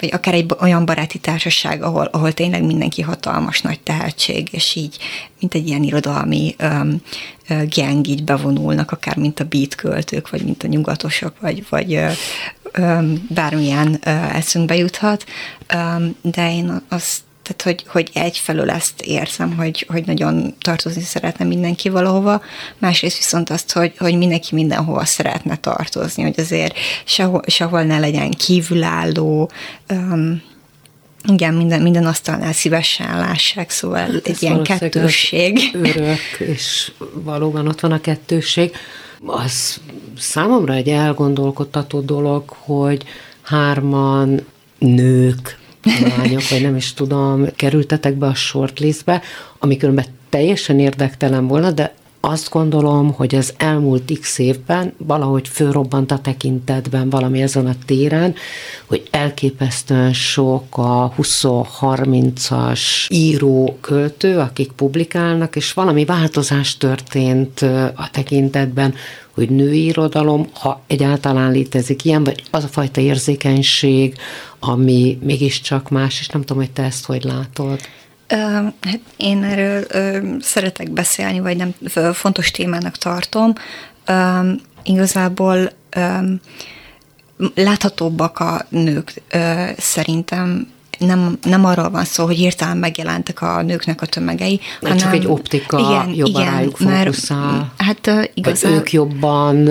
vagy 0.00 0.10
akár 0.12 0.34
egy 0.34 0.50
olyan 0.60 0.84
baráti 0.84 1.18
társaság, 1.18 1.82
ahol, 1.82 2.04
ahol 2.04 2.32
tényleg 2.32 2.64
mindenki 2.64 3.02
hatalmas 3.02 3.60
nagy 3.60 3.80
tehetség, 3.80 4.48
és 4.50 4.74
így, 4.74 4.96
mint 5.40 5.54
egy 5.54 5.68
ilyen 5.68 5.82
irodalmi 5.82 6.54
um, 6.62 7.02
gang 7.48 8.06
így 8.06 8.24
bevonulnak, 8.24 8.90
akár 8.90 9.16
mint 9.16 9.40
a 9.40 9.44
beat 9.44 9.74
költők, 9.74 10.30
vagy 10.30 10.44
mint 10.44 10.62
a 10.62 10.66
nyugatosok, 10.66 11.40
vagy, 11.40 11.64
vagy 11.68 11.98
um, 12.78 13.26
bármilyen 13.28 13.88
uh, 13.88 14.36
eszünkbe 14.36 14.76
juthat, 14.76 15.24
um, 15.74 16.16
de 16.22 16.52
én 16.52 16.82
azt 16.88 17.20
tehát, 17.42 17.62
hogy, 17.62 17.84
hogy 17.86 18.10
egyfelől 18.14 18.70
ezt 18.70 19.00
érzem, 19.00 19.56
hogy, 19.56 19.86
hogy 19.88 20.06
nagyon 20.06 20.54
tartozni 20.60 21.02
szeretne 21.02 21.44
mindenki 21.44 21.88
valahova, 21.88 22.42
másrészt 22.78 23.16
viszont 23.16 23.50
azt, 23.50 23.72
hogy, 23.72 23.92
hogy 23.98 24.18
mindenki 24.18 24.54
mindenhova 24.54 25.04
szeretne 25.04 25.56
tartozni, 25.56 26.22
hogy 26.22 26.40
azért 26.40 26.78
sehol, 27.04 27.42
sehol 27.46 27.82
ne 27.82 27.98
legyen 27.98 28.30
kívülálló, 28.30 29.50
um, 29.90 30.42
igen, 31.28 31.54
minden, 31.54 31.82
minden 31.82 32.06
asztalnál 32.06 32.52
szívesen 32.52 33.18
lássák, 33.18 33.70
szóval 33.70 33.98
hát 33.98 34.26
egy 34.26 34.42
ilyen 34.42 34.62
kettősség. 34.62 35.60
Örök, 35.94 36.18
és 36.38 36.92
valóban 37.12 37.68
ott 37.68 37.80
van 37.80 37.92
a 37.92 38.00
kettősség. 38.00 38.70
Az 39.26 39.80
számomra 40.18 40.72
egy 40.74 40.88
elgondolkodtató 40.88 42.00
dolog, 42.00 42.44
hogy 42.48 43.04
hárman 43.42 44.46
nők, 44.78 45.58
lányok, 46.16 46.48
vagy 46.48 46.62
nem 46.62 46.76
is 46.76 46.92
tudom, 46.92 47.46
kerültetek 47.56 48.14
be 48.14 48.26
a 48.26 48.34
shortlistbe, 48.34 49.22
ami 49.58 49.76
különben 49.76 50.04
teljesen 50.28 50.78
érdektelen 50.78 51.46
volna, 51.46 51.70
de 51.70 51.94
azt 52.24 52.50
gondolom, 52.50 53.12
hogy 53.12 53.34
az 53.34 53.54
elmúlt 53.56 54.18
x 54.20 54.38
évben 54.38 54.92
valahogy 54.96 55.48
fölrobbant 55.48 56.10
a 56.10 56.18
tekintetben 56.18 57.10
valami 57.10 57.42
ezen 57.42 57.66
a 57.66 57.74
téren, 57.86 58.34
hogy 58.86 59.08
elképesztően 59.10 60.12
sok 60.12 60.78
a 60.78 61.12
20-30-as 61.18 62.80
író, 63.08 63.78
költő, 63.80 64.38
akik 64.38 64.72
publikálnak, 64.72 65.56
és 65.56 65.72
valami 65.72 66.04
változás 66.04 66.76
történt 66.76 67.60
a 67.94 68.08
tekintetben, 68.12 68.94
hogy 69.34 69.50
női 69.50 69.84
irodalom, 69.84 70.48
ha 70.52 70.82
egyáltalán 70.86 71.52
létezik 71.52 72.04
ilyen, 72.04 72.24
vagy 72.24 72.42
az 72.50 72.64
a 72.64 72.68
fajta 72.68 73.00
érzékenység, 73.00 74.16
ami 74.58 75.18
mégiscsak 75.22 75.90
más, 75.90 76.20
és 76.20 76.28
nem 76.28 76.42
tudom, 76.42 76.62
hogy 76.62 76.72
te 76.72 76.82
ezt 76.82 77.06
hogy 77.06 77.24
látod. 77.24 77.80
Hát 78.80 79.00
én 79.16 79.42
erről 79.44 79.86
szeretek 80.40 80.90
beszélni, 80.90 81.40
vagy 81.40 81.56
nem 81.56 81.74
fontos 82.12 82.50
témának 82.50 82.96
tartom. 82.96 83.52
Igazából 84.82 85.72
láthatóbbak 87.54 88.38
a 88.38 88.66
nők 88.68 89.22
szerintem 89.76 90.68
nem, 91.04 91.38
nem 91.42 91.64
arról 91.64 91.90
van 91.90 92.04
szó, 92.04 92.24
hogy 92.24 92.36
hirtelen 92.36 92.76
megjelentek 92.76 93.42
a 93.42 93.62
nőknek 93.62 94.02
a 94.02 94.06
tömegei, 94.06 94.60
hanem 94.80 94.96
csak 94.96 95.14
egy 95.14 95.26
optika 95.26 95.78
igen, 95.78 96.14
jobban 96.14 96.42
igen, 96.42 96.54
rájuk 96.54 96.76
fókuszál. 96.76 97.72
Mert, 97.76 98.06
hát 98.06 98.30
igazából, 98.34 98.78
ők 98.78 98.92
jobban 98.92 99.68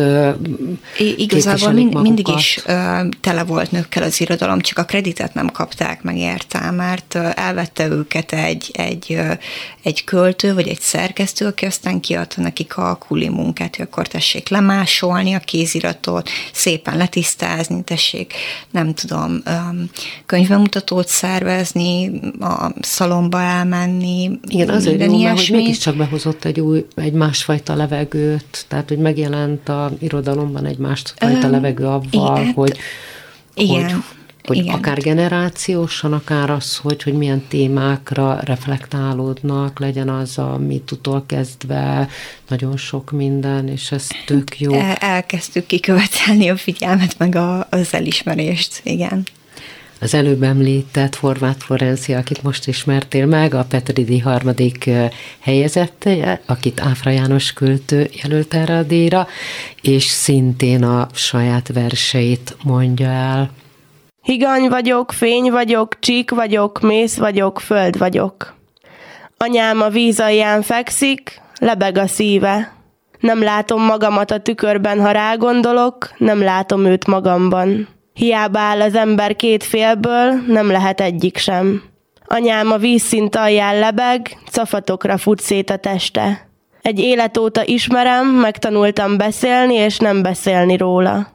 Igazából 0.97 1.71
mind, 1.71 2.01
mindig 2.01 2.27
is 2.27 2.59
uh, 2.67 3.09
tele 3.21 3.43
volt 3.43 3.71
nőkkel 3.71 4.03
az 4.03 4.21
irodalom, 4.21 4.61
csak 4.61 4.77
a 4.77 4.83
kreditet 4.83 5.33
nem 5.33 5.49
kapták 5.49 6.03
meg 6.03 6.17
érte, 6.17 6.71
mert 6.71 7.15
elvette 7.35 7.87
őket 7.87 8.31
egy, 8.31 8.71
egy, 8.73 9.19
egy 9.83 10.03
költő, 10.03 10.53
vagy 10.53 10.67
egy 10.67 10.79
szerkesztő, 10.79 11.45
aki 11.45 11.65
aztán 11.65 11.99
kiadta 11.99 12.41
nekik 12.41 12.77
a 12.77 12.95
kuli 12.95 13.29
munkát, 13.29 13.75
hogy 13.75 13.85
akkor 13.85 14.07
tessék 14.07 14.49
lemásolni 14.49 15.33
a 15.33 15.39
kéziratot, 15.39 16.29
szépen 16.51 16.97
letisztázni, 16.97 17.83
tessék, 17.83 18.33
nem 18.71 18.93
tudom, 18.93 19.43
könyvemutatót 20.25 21.07
szervezni, 21.21 22.11
a 22.39 22.71
szalomba 22.79 23.41
elmenni. 23.41 24.39
Igen, 24.47 24.69
azért 24.69 25.01
jó, 25.03 25.21
mert 25.21 25.37
hogy 25.37 25.49
mégiscsak 25.51 25.95
behozott 25.95 26.45
egy 26.45 26.59
új, 26.59 26.85
egy 26.95 27.13
másfajta 27.13 27.75
levegőt, 27.75 28.65
tehát 28.67 28.89
hogy 28.89 28.97
megjelent 28.97 29.69
a 29.69 29.91
irodalomban 29.99 30.65
egy 30.65 30.77
másfajta 30.77 31.45
um, 31.45 31.51
levegő 31.51 31.85
avval, 31.85 32.37
igen, 32.37 32.53
hogy, 32.53 32.77
igen. 33.53 33.83
hogy 33.83 34.03
hogy 34.43 34.57
Igen. 34.57 34.73
akár 34.73 34.97
generációsan, 34.97 36.13
akár 36.13 36.49
az, 36.49 36.77
hogy, 36.77 37.03
hogy 37.03 37.13
milyen 37.13 37.43
témákra 37.47 38.39
reflektálódnak, 38.43 39.79
legyen 39.79 40.09
az 40.09 40.37
a 40.37 40.57
mitutól 40.57 41.23
kezdve, 41.25 42.07
nagyon 42.47 42.77
sok 42.77 43.11
minden, 43.11 43.67
és 43.67 43.91
ez 43.91 44.07
tök 44.25 44.59
jó. 44.59 44.73
Elkezdtük 44.99 45.65
kikövetelni 45.65 46.49
a 46.49 46.57
figyelmet, 46.57 47.17
meg 47.17 47.35
a, 47.35 47.67
az 47.69 47.93
elismerést, 47.93 48.81
igen. 48.83 49.23
Az 50.01 50.13
előbb 50.13 50.43
említett 50.43 51.15
Horváth 51.15 51.59
Florencia, 51.59 52.17
akit 52.17 52.43
most 52.43 52.67
ismertél 52.67 53.25
meg, 53.25 53.53
a 53.53 53.65
Petridi 53.69 54.19
harmadik 54.19 54.89
helyezette, 55.39 56.41
akit 56.45 56.81
Áfra 56.81 57.11
János 57.11 57.53
költő 57.53 58.09
jelölt 58.23 58.53
erre 58.53 58.77
a 58.77 58.83
díjra, 58.83 59.27
és 59.81 60.03
szintén 60.03 60.83
a 60.83 61.07
saját 61.13 61.73
verseit 61.73 62.55
mondja 62.63 63.07
el. 63.07 63.49
Higany 64.21 64.69
vagyok, 64.69 65.11
fény 65.11 65.51
vagyok, 65.51 65.99
csík 65.99 66.31
vagyok, 66.31 66.79
mész 66.79 67.17
vagyok, 67.17 67.59
föld 67.59 67.97
vagyok. 67.97 68.53
Anyám 69.37 69.81
a 69.81 69.89
víz 69.89 70.19
alján 70.19 70.61
fekszik, 70.61 71.41
lebeg 71.59 71.97
a 71.97 72.07
szíve. 72.07 72.73
Nem 73.19 73.43
látom 73.43 73.83
magamat 73.83 74.31
a 74.31 74.39
tükörben, 74.39 75.01
ha 75.01 75.11
rágondolok, 75.11 76.13
nem 76.17 76.41
látom 76.41 76.85
őt 76.85 77.07
magamban. 77.07 77.87
Hiába 78.13 78.59
áll 78.59 78.81
az 78.81 78.95
ember 78.95 79.35
két 79.35 79.63
félből, 79.63 80.43
nem 80.47 80.71
lehet 80.71 81.01
egyik 81.01 81.37
sem. 81.37 81.83
Anyám 82.25 82.71
a 82.71 82.77
vízszint 82.77 83.35
alján 83.35 83.79
lebeg, 83.79 84.37
cafatokra 84.51 85.17
fut 85.17 85.39
szét 85.39 85.69
a 85.69 85.77
teste. 85.77 86.47
Egy 86.81 86.99
élet 86.99 87.37
óta 87.37 87.65
ismerem, 87.65 88.27
megtanultam 88.27 89.17
beszélni 89.17 89.73
és 89.73 89.97
nem 89.97 90.21
beszélni 90.21 90.77
róla. 90.77 91.27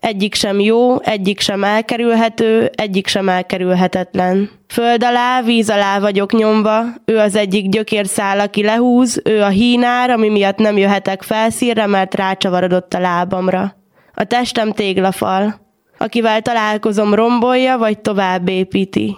Egyik 0.00 0.34
sem 0.34 0.60
jó, 0.60 1.00
egyik 1.00 1.40
sem 1.40 1.64
elkerülhető, 1.64 2.70
egyik 2.74 3.06
sem 3.06 3.28
elkerülhetetlen. 3.28 4.50
Föld 4.68 5.04
alá, 5.04 5.42
víz 5.42 5.70
alá 5.70 6.00
vagyok 6.00 6.32
nyomva, 6.32 6.82
ő 7.04 7.18
az 7.18 7.36
egyik 7.36 7.68
gyökérszál, 7.68 8.40
aki 8.40 8.62
lehúz, 8.62 9.20
ő 9.24 9.42
a 9.42 9.48
hínár, 9.48 10.10
ami 10.10 10.28
miatt 10.28 10.58
nem 10.58 10.76
jöhetek 10.76 11.22
felszírre, 11.22 11.86
mert 11.86 12.14
rácsavarodott 12.14 12.94
a 12.94 12.98
lábamra. 13.00 13.76
A 14.14 14.24
testem 14.24 14.72
téglafal 14.72 15.63
akivel 16.04 16.42
találkozom 16.42 17.14
rombolja, 17.14 17.78
vagy 17.78 17.98
tovább 17.98 18.48
építi. 18.48 19.16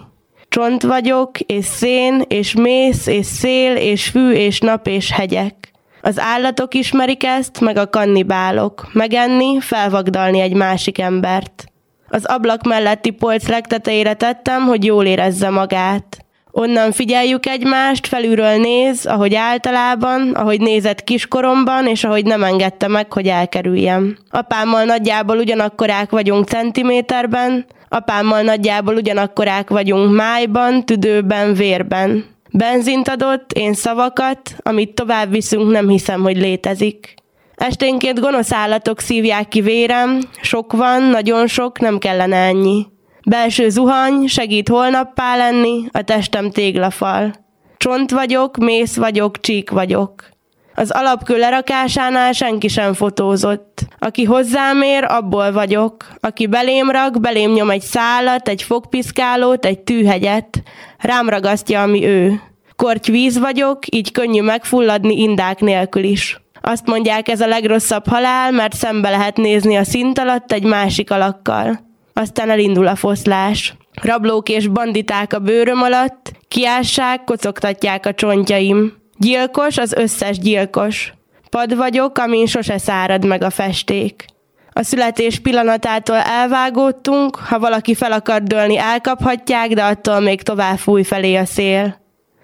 Csont 0.49 0.83
vagyok, 0.83 1.39
és 1.39 1.65
szén, 1.65 2.23
és 2.27 2.53
mész, 2.53 3.07
és 3.07 3.25
szél, 3.25 3.75
és 3.75 4.07
fű, 4.07 4.31
és 4.31 4.59
nap, 4.59 4.87
és 4.87 5.11
hegyek. 5.11 5.71
Az 6.01 6.19
állatok 6.19 6.73
ismerik 6.73 7.23
ezt, 7.23 7.59
meg 7.59 7.77
a 7.77 7.89
kannibálok. 7.89 8.89
Megenni, 8.93 9.59
felvagdalni 9.59 10.39
egy 10.39 10.53
másik 10.53 10.99
embert. 10.99 11.65
Az 12.09 12.25
ablak 12.25 12.63
melletti 12.63 13.09
polc 13.09 13.47
legtetejére 13.47 14.13
tettem, 14.13 14.61
hogy 14.65 14.85
jól 14.85 15.05
érezze 15.05 15.49
magát. 15.49 16.25
Onnan 16.51 16.91
figyeljük 16.91 17.45
egymást, 17.45 18.07
felülről 18.07 18.57
néz, 18.57 19.05
ahogy 19.05 19.35
általában, 19.35 20.31
ahogy 20.31 20.59
nézett 20.59 21.03
kiskoromban, 21.03 21.87
és 21.87 22.03
ahogy 22.03 22.25
nem 22.25 22.43
engedte 22.43 22.87
meg, 22.87 23.13
hogy 23.13 23.27
elkerüljem. 23.27 24.17
Apámmal 24.29 24.83
nagyjából 24.83 25.37
ugyanakkorák 25.37 26.09
vagyunk 26.09 26.47
centiméterben, 26.47 27.65
apámmal 27.89 28.41
nagyjából 28.41 28.95
ugyanakkorák 28.95 29.69
vagyunk 29.69 30.15
májban, 30.15 30.85
tüdőben, 30.85 31.53
vérben. 31.53 32.25
Benzint 32.51 33.07
adott, 33.07 33.53
én 33.53 33.73
szavakat, 33.73 34.55
amit 34.57 34.93
tovább 34.93 35.31
viszünk, 35.31 35.71
nem 35.71 35.89
hiszem, 35.89 36.21
hogy 36.21 36.37
létezik. 36.37 37.13
Esténként 37.55 38.19
gonosz 38.19 38.51
állatok 38.51 38.99
szívják 38.99 39.47
ki 39.47 39.61
vérem, 39.61 40.19
sok 40.41 40.73
van, 40.73 41.03
nagyon 41.03 41.47
sok, 41.47 41.79
nem 41.79 41.97
kellene 41.97 42.37
ennyi. 42.37 42.85
Belső 43.29 43.69
zuhany, 43.69 44.27
segít 44.27 44.69
holnappá 44.69 45.35
lenni, 45.35 45.83
a 45.91 46.01
testem 46.01 46.51
téglafal. 46.51 47.33
Csont 47.77 48.11
vagyok, 48.11 48.57
mész 48.57 48.95
vagyok, 48.95 49.39
csík 49.39 49.69
vagyok. 49.69 50.29
Az 50.75 50.91
alapkő 50.91 51.37
lerakásánál 51.37 52.31
senki 52.31 52.67
sem 52.67 52.93
fotózott. 52.93 53.81
Aki 53.99 54.23
hozzám 54.23 54.81
ér, 54.81 55.03
abból 55.03 55.51
vagyok. 55.51 56.07
Aki 56.19 56.47
belém 56.47 56.89
rak, 56.89 57.19
belém 57.19 57.51
nyom 57.51 57.69
egy 57.69 57.81
szálat, 57.81 58.47
egy 58.47 58.61
fogpiszkálót, 58.61 59.65
egy 59.65 59.79
tűhegyet. 59.79 60.63
Rám 60.97 61.29
ragasztja, 61.29 61.81
ami 61.81 62.05
ő. 62.05 62.41
Korty 62.75 63.11
víz 63.11 63.39
vagyok, 63.39 63.79
így 63.95 64.11
könnyű 64.11 64.41
megfulladni 64.41 65.21
indák 65.21 65.59
nélkül 65.59 66.03
is. 66.03 66.41
Azt 66.61 66.85
mondják, 66.85 67.27
ez 67.27 67.41
a 67.41 67.47
legrosszabb 67.47 68.07
halál, 68.07 68.51
mert 68.51 68.75
szembe 68.75 69.09
lehet 69.09 69.37
nézni 69.37 69.75
a 69.75 69.83
szint 69.83 70.19
alatt 70.19 70.51
egy 70.51 70.63
másik 70.63 71.11
alakkal 71.11 71.85
aztán 72.17 72.49
elindul 72.49 72.87
a 72.87 72.95
foszlás. 72.95 73.75
Rablók 74.01 74.49
és 74.49 74.67
banditák 74.67 75.33
a 75.33 75.39
bőröm 75.39 75.81
alatt, 75.81 76.31
kiássák, 76.47 77.23
kocogtatják 77.23 78.05
a 78.05 78.13
csontjaim. 78.13 78.93
Gyilkos 79.17 79.77
az 79.77 79.93
összes 79.93 80.37
gyilkos. 80.39 81.13
Pad 81.49 81.75
vagyok, 81.75 82.17
amin 82.17 82.45
sose 82.45 82.77
szárad 82.77 83.25
meg 83.25 83.43
a 83.43 83.49
festék. 83.49 84.25
A 84.71 84.83
születés 84.83 85.39
pillanatától 85.39 86.15
elvágódtunk, 86.15 87.35
ha 87.35 87.59
valaki 87.59 87.93
fel 87.93 88.11
akar 88.11 88.43
dőlni, 88.43 88.77
elkaphatják, 88.77 89.69
de 89.69 89.83
attól 89.83 90.19
még 90.19 90.41
tovább 90.41 90.77
fúj 90.77 91.03
felé 91.03 91.35
a 91.35 91.45
szél. 91.45 91.99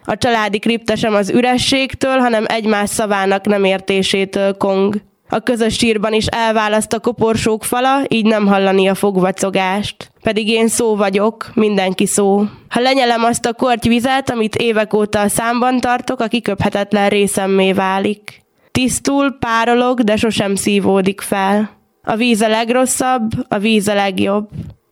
A 0.05 0.17
családi 0.17 0.59
kripta 0.59 0.95
sem 0.95 1.13
az 1.13 1.30
ürességtől, 1.30 2.17
hanem 2.17 2.45
egymás 2.47 2.89
szavának 2.89 3.45
nem 3.45 3.63
értésétől 3.63 4.57
kong. 4.57 5.01
A 5.34 5.39
közös 5.39 5.75
sírban 5.75 6.13
is 6.13 6.25
elválaszt 6.25 6.93
a 6.93 6.99
koporsók 6.99 7.63
fala, 7.63 8.01
így 8.07 8.25
nem 8.25 8.47
hallani 8.47 8.88
a 8.88 8.95
fogvacogást. 8.95 10.11
Pedig 10.21 10.49
én 10.49 10.67
szó 10.67 10.95
vagyok, 10.95 11.51
mindenki 11.53 12.05
szó. 12.05 12.43
Ha 12.69 12.79
lenyelem 12.79 13.23
azt 13.23 13.45
a 13.45 13.53
korty 13.53 13.88
vizet, 13.88 14.29
amit 14.29 14.55
évek 14.55 14.93
óta 14.93 15.21
a 15.21 15.27
számban 15.27 15.79
tartok, 15.79 16.19
a 16.19 16.27
kiköphetetlen 16.27 17.09
részemmé 17.09 17.73
válik. 17.73 18.41
Tisztul, 18.71 19.38
párolog, 19.39 20.01
de 20.01 20.15
sosem 20.15 20.55
szívódik 20.55 21.21
fel. 21.21 21.69
A 22.03 22.15
víz 22.15 22.41
a 22.41 22.47
legrosszabb, 22.47 23.31
a 23.47 23.57
víz 23.57 23.88
a 23.88 23.93
legjobb. 23.93 24.49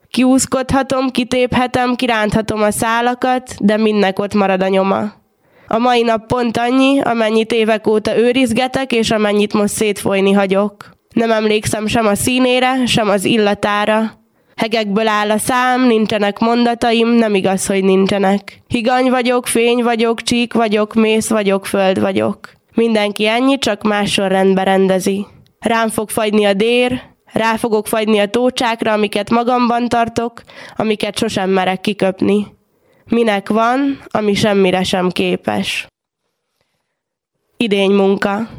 Kiúszkodhatom, 0.09 1.09
kitéphetem, 1.09 1.95
kiránthatom 1.95 2.61
a 2.61 2.71
szálakat, 2.71 3.55
de 3.59 3.77
mindnek 3.77 4.19
ott 4.19 4.33
marad 4.33 4.61
a 4.61 4.67
nyoma. 4.67 5.20
A 5.71 5.77
mai 5.77 6.01
nap 6.01 6.25
pont 6.27 6.57
annyi, 6.57 7.01
amennyit 7.01 7.51
évek 7.51 7.87
óta 7.87 8.17
őrizgetek, 8.17 8.91
és 8.91 9.11
amennyit 9.11 9.53
most 9.53 9.73
szétfolyni 9.73 10.31
hagyok. 10.31 10.91
Nem 11.13 11.31
emlékszem 11.31 11.87
sem 11.87 12.05
a 12.05 12.15
színére, 12.15 12.85
sem 12.85 13.09
az 13.09 13.25
illatára. 13.25 14.11
Hegekből 14.55 15.07
áll 15.07 15.31
a 15.31 15.37
szám, 15.37 15.87
nincsenek 15.87 16.39
mondataim, 16.39 17.07
nem 17.07 17.35
igaz, 17.35 17.65
hogy 17.65 17.83
nincsenek. 17.83 18.61
Higany 18.67 19.09
vagyok, 19.09 19.47
fény 19.47 19.83
vagyok, 19.83 20.21
csík 20.21 20.53
vagyok, 20.53 20.93
mész 20.93 21.29
vagyok, 21.29 21.65
föld 21.65 21.99
vagyok. 21.99 22.51
Mindenki 22.75 23.27
ennyi, 23.27 23.57
csak 23.57 23.83
más 23.83 24.11
sorrendbe 24.11 24.63
rendezi. 24.63 25.25
Rám 25.59 25.89
fog 25.89 26.09
fagyni 26.09 26.45
a 26.45 26.53
dér, 26.53 27.01
rá 27.33 27.55
fogok 27.55 27.87
fagyni 27.87 28.19
a 28.19 28.29
tócsákra, 28.29 28.91
amiket 28.91 29.29
magamban 29.29 29.87
tartok, 29.87 30.41
amiket 30.75 31.17
sosem 31.17 31.49
merek 31.49 31.81
kiköpni 31.81 32.59
minek 33.11 33.49
van, 33.49 33.99
ami 34.07 34.33
semmire 34.33 34.83
sem 34.83 35.09
képes. 35.09 35.87
Idény 37.57 37.91
munka. 37.91 38.49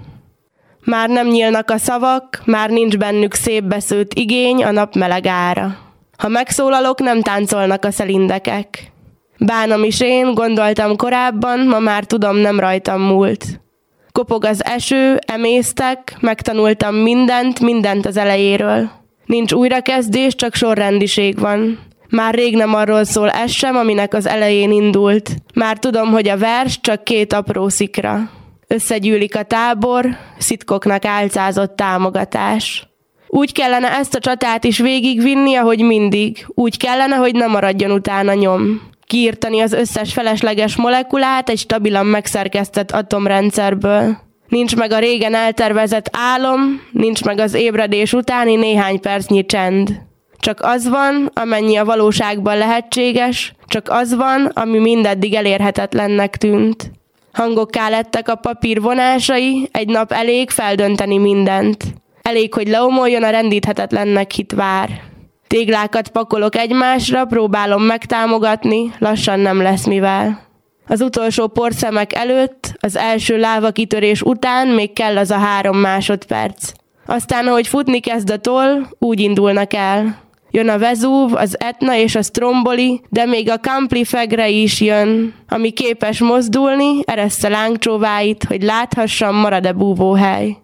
Már 0.85 1.09
nem 1.09 1.27
nyílnak 1.27 1.71
a 1.71 1.79
szavak, 1.79 2.43
már 2.45 2.71
nincs 2.71 2.97
bennük 2.97 3.35
szép 3.35 3.65
beszőtt 3.65 4.15
igény 4.15 4.65
a 4.65 4.71
nap 4.71 4.95
meleg 4.95 5.27
ára. 5.27 5.79
Ha 6.19 6.29
megszólalok, 6.29 7.01
nem 7.01 7.23
táncolnak 7.23 7.85
a 7.85 7.91
szelindekek. 7.91 8.93
Bánom 9.39 9.85
is 9.85 10.01
én, 10.01 10.35
gondoltam 10.35 10.97
korábban, 10.97 11.67
ma 11.67 11.79
már 11.79 12.05
tudom, 12.05 12.37
nem 12.37 12.61
rajtam 12.61 13.01
múlt. 13.01 13.45
Kopog 14.13 14.45
az 14.45 14.65
eső, 14.65 15.19
emésztek, 15.27 16.17
megtanultam 16.21 16.95
mindent, 16.95 17.61
mindent 17.61 18.07
az 18.07 18.17
elejéről. 18.17 18.91
Nincs 19.27 19.53
újrakezdés, 19.53 20.35
csak 20.35 20.55
sorrendiség 20.55 21.39
van. 21.39 21.79
Már 22.13 22.35
rég 22.35 22.57
nem 22.57 22.75
arról 22.75 23.05
szól 23.05 23.31
ez 23.31 23.51
sem, 23.51 23.77
aminek 23.77 24.15
az 24.15 24.27
elején 24.27 24.71
indult. 24.71 25.31
Már 25.55 25.79
tudom, 25.79 26.11
hogy 26.11 26.29
a 26.29 26.39
vers 26.39 26.81
csak 26.81 27.05
két 27.05 27.33
apró 27.33 27.69
szikra. 27.69 28.31
Összegyűlik 28.67 29.37
a 29.37 29.43
tábor, 29.43 30.07
szitkoknak 30.39 31.05
álcázott 31.05 31.77
támogatás. 31.77 32.89
Úgy 33.29 33.53
kellene 33.53 33.99
ezt 33.99 34.15
a 34.15 34.19
csatát 34.19 34.65
is 34.65 34.79
végigvinni, 34.79 35.55
ahogy 35.55 35.81
mindig. 35.81 36.47
Úgy 36.49 36.77
kellene, 36.77 37.17
hogy 37.17 37.35
ne 37.35 37.47
maradjon 37.47 37.91
utána 37.91 38.35
nyom. 38.35 38.81
Kiírtani 39.07 39.61
az 39.61 39.73
összes 39.73 40.13
felesleges 40.13 40.77
molekulát 40.77 41.49
egy 41.49 41.59
stabilan 41.59 42.07
megszerkesztett 42.07 42.91
atomrendszerből. 42.91 44.17
Nincs 44.49 44.77
meg 44.77 44.93
a 44.93 44.99
régen 44.99 45.35
eltervezett 45.35 46.09
álom, 46.13 46.81
nincs 46.91 47.25
meg 47.25 47.39
az 47.39 47.55
ébredés 47.55 48.13
utáni 48.13 48.55
néhány 48.57 49.01
percnyi 49.01 49.47
csend. 49.47 50.11
Csak 50.43 50.61
az 50.61 50.89
van, 50.89 51.31
amennyi 51.35 51.77
a 51.77 51.85
valóságban 51.85 52.59
lehetséges, 52.59 53.55
csak 53.67 53.89
az 53.89 54.15
van, 54.15 54.47
ami 54.47 54.79
mindeddig 54.79 55.35
elérhetetlennek 55.35 56.37
tűnt. 56.37 56.91
Hangokká 57.33 57.89
lettek 57.89 58.29
a 58.29 58.35
papír 58.35 58.81
vonásai, 58.81 59.69
egy 59.73 59.89
nap 59.89 60.13
elég 60.13 60.51
feldönteni 60.51 61.19
mindent. 61.19 61.85
Elég, 62.23 62.55
hogy 62.55 62.69
leomoljon 62.69 63.23
a 63.23 63.31
rendíthetetlennek 63.31 64.31
hit 64.31 64.53
vár. 64.53 64.89
Téglákat 65.47 66.09
pakolok 66.09 66.57
egymásra, 66.57 67.25
próbálom 67.25 67.83
megtámogatni, 67.83 68.93
lassan 68.99 69.41
nem 69.41 69.63
lesz 69.63 69.87
mivel. 69.87 70.41
Az 70.87 71.01
utolsó 71.01 71.47
porszemek 71.47 72.13
előtt, 72.15 72.75
az 72.81 72.97
első 72.97 73.39
láva 73.39 73.71
kitörés 73.71 74.23
után 74.23 74.69
még 74.69 74.93
kell 74.93 75.19
az 75.19 75.31
a 75.31 75.39
három 75.39 75.79
másodperc. 75.79 76.73
Aztán, 77.07 77.47
ahogy 77.47 77.67
futni 77.67 78.01
kezd 78.01 78.31
a 78.31 78.39
toll, 78.39 78.87
úgy 78.99 79.21
indulnak 79.21 79.75
el. 79.75 80.31
Jön 80.55 80.69
a 80.69 80.79
Vezúv, 80.79 81.35
az 81.35 81.57
Etna 81.61 81.97
és 81.97 82.15
a 82.15 82.23
Stromboli, 82.23 83.01
de 83.09 83.25
még 83.25 83.51
a 83.51 83.59
Kampli 83.59 84.05
fegre 84.05 84.49
is 84.49 84.81
jön, 84.81 85.35
ami 85.49 85.71
képes 85.71 86.21
mozdulni, 86.21 87.01
eressze 87.05 87.49
lángcsóváit, 87.49 88.45
hogy 88.45 88.63
láthassam, 88.63 89.37
marad-e 89.37 89.73
búvóhely. 89.73 90.57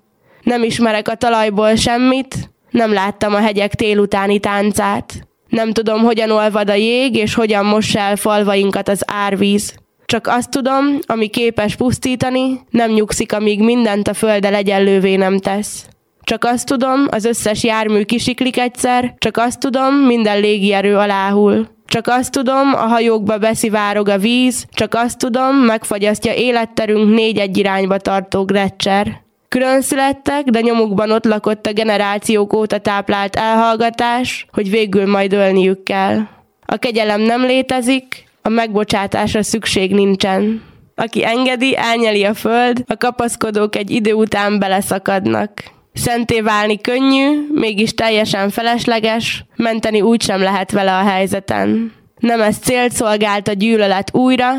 Nem 0.42 0.62
ismerek 0.62 1.08
a 1.08 1.14
talajból 1.14 1.74
semmit, 1.74 2.50
nem 2.70 2.92
láttam 2.92 3.34
a 3.34 3.38
hegyek 3.38 3.74
télutáni 3.74 4.38
táncát. 4.38 5.28
Nem 5.48 5.72
tudom, 5.72 6.02
hogyan 6.02 6.30
olvad 6.30 6.70
a 6.70 6.74
jég, 6.74 7.16
és 7.16 7.34
hogyan 7.34 7.64
mossa 7.64 7.98
el 7.98 8.16
falvainkat 8.16 8.88
az 8.88 9.02
árvíz. 9.06 9.74
Csak 10.06 10.26
azt 10.26 10.50
tudom, 10.50 10.98
ami 11.06 11.28
képes 11.28 11.76
pusztítani, 11.76 12.60
nem 12.70 12.90
nyugszik, 12.90 13.32
amíg 13.32 13.60
mindent 13.60 14.08
a 14.08 14.14
földdel 14.14 14.54
egyenlővé 14.54 15.16
nem 15.16 15.38
tesz. 15.38 15.86
Csak 16.28 16.44
azt 16.44 16.66
tudom, 16.66 17.06
az 17.10 17.24
összes 17.24 17.64
jármű 17.64 18.02
kisiklik 18.02 18.58
egyszer, 18.58 19.14
csak 19.18 19.36
azt 19.36 19.60
tudom, 19.60 19.94
minden 19.94 20.40
légierő 20.40 20.96
aláhul. 20.96 21.68
Csak 21.86 22.06
azt 22.06 22.32
tudom, 22.32 22.74
a 22.74 22.86
hajókba 22.86 23.38
beszivárog 23.38 24.08
a 24.08 24.18
víz, 24.18 24.66
csak 24.70 24.94
azt 24.94 25.18
tudom, 25.18 25.56
megfagyasztja 25.56 26.34
életterünk 26.34 27.14
négy 27.14 27.38
egy 27.38 27.56
irányba 27.56 27.96
tartó 27.96 28.44
grecser. 28.44 29.20
Külön 29.48 29.80
születtek, 29.80 30.44
de 30.44 30.60
nyomukban 30.60 31.10
ott 31.10 31.24
lakott 31.24 31.66
a 31.66 31.72
generációk 31.72 32.52
óta 32.52 32.78
táplált 32.78 33.36
elhallgatás, 33.36 34.46
hogy 34.52 34.70
végül 34.70 35.06
majd 35.06 35.32
ölniük 35.32 35.82
kell. 35.82 36.18
A 36.66 36.76
kegyelem 36.76 37.20
nem 37.20 37.42
létezik, 37.42 38.24
a 38.42 38.48
megbocsátásra 38.48 39.42
szükség 39.42 39.94
nincsen. 39.94 40.62
Aki 40.94 41.24
engedi, 41.24 41.76
elnyeli 41.76 42.24
a 42.24 42.34
föld, 42.34 42.84
a 42.86 42.96
kapaszkodók 42.96 43.76
egy 43.76 43.90
idő 43.90 44.12
után 44.12 44.58
beleszakadnak. 44.58 45.76
Szenté 45.92 46.40
válni 46.40 46.80
könnyű, 46.80 47.46
mégis 47.52 47.94
teljesen 47.94 48.50
felesleges, 48.50 49.44
menteni 49.56 50.00
úgysem 50.00 50.40
lehet 50.40 50.70
vele 50.70 50.96
a 50.96 51.02
helyzeten. 51.02 51.92
Nem 52.18 52.40
ez 52.40 52.58
célt 52.58 52.92
szolgált 52.92 53.48
a 53.48 53.52
gyűlölet 53.52 54.14
újra, 54.14 54.52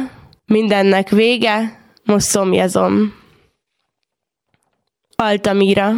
mindennek 0.46 1.10
vége, 1.10 1.80
most 2.04 2.26
szomjazom. 2.26 3.14
Altamira 5.16 5.94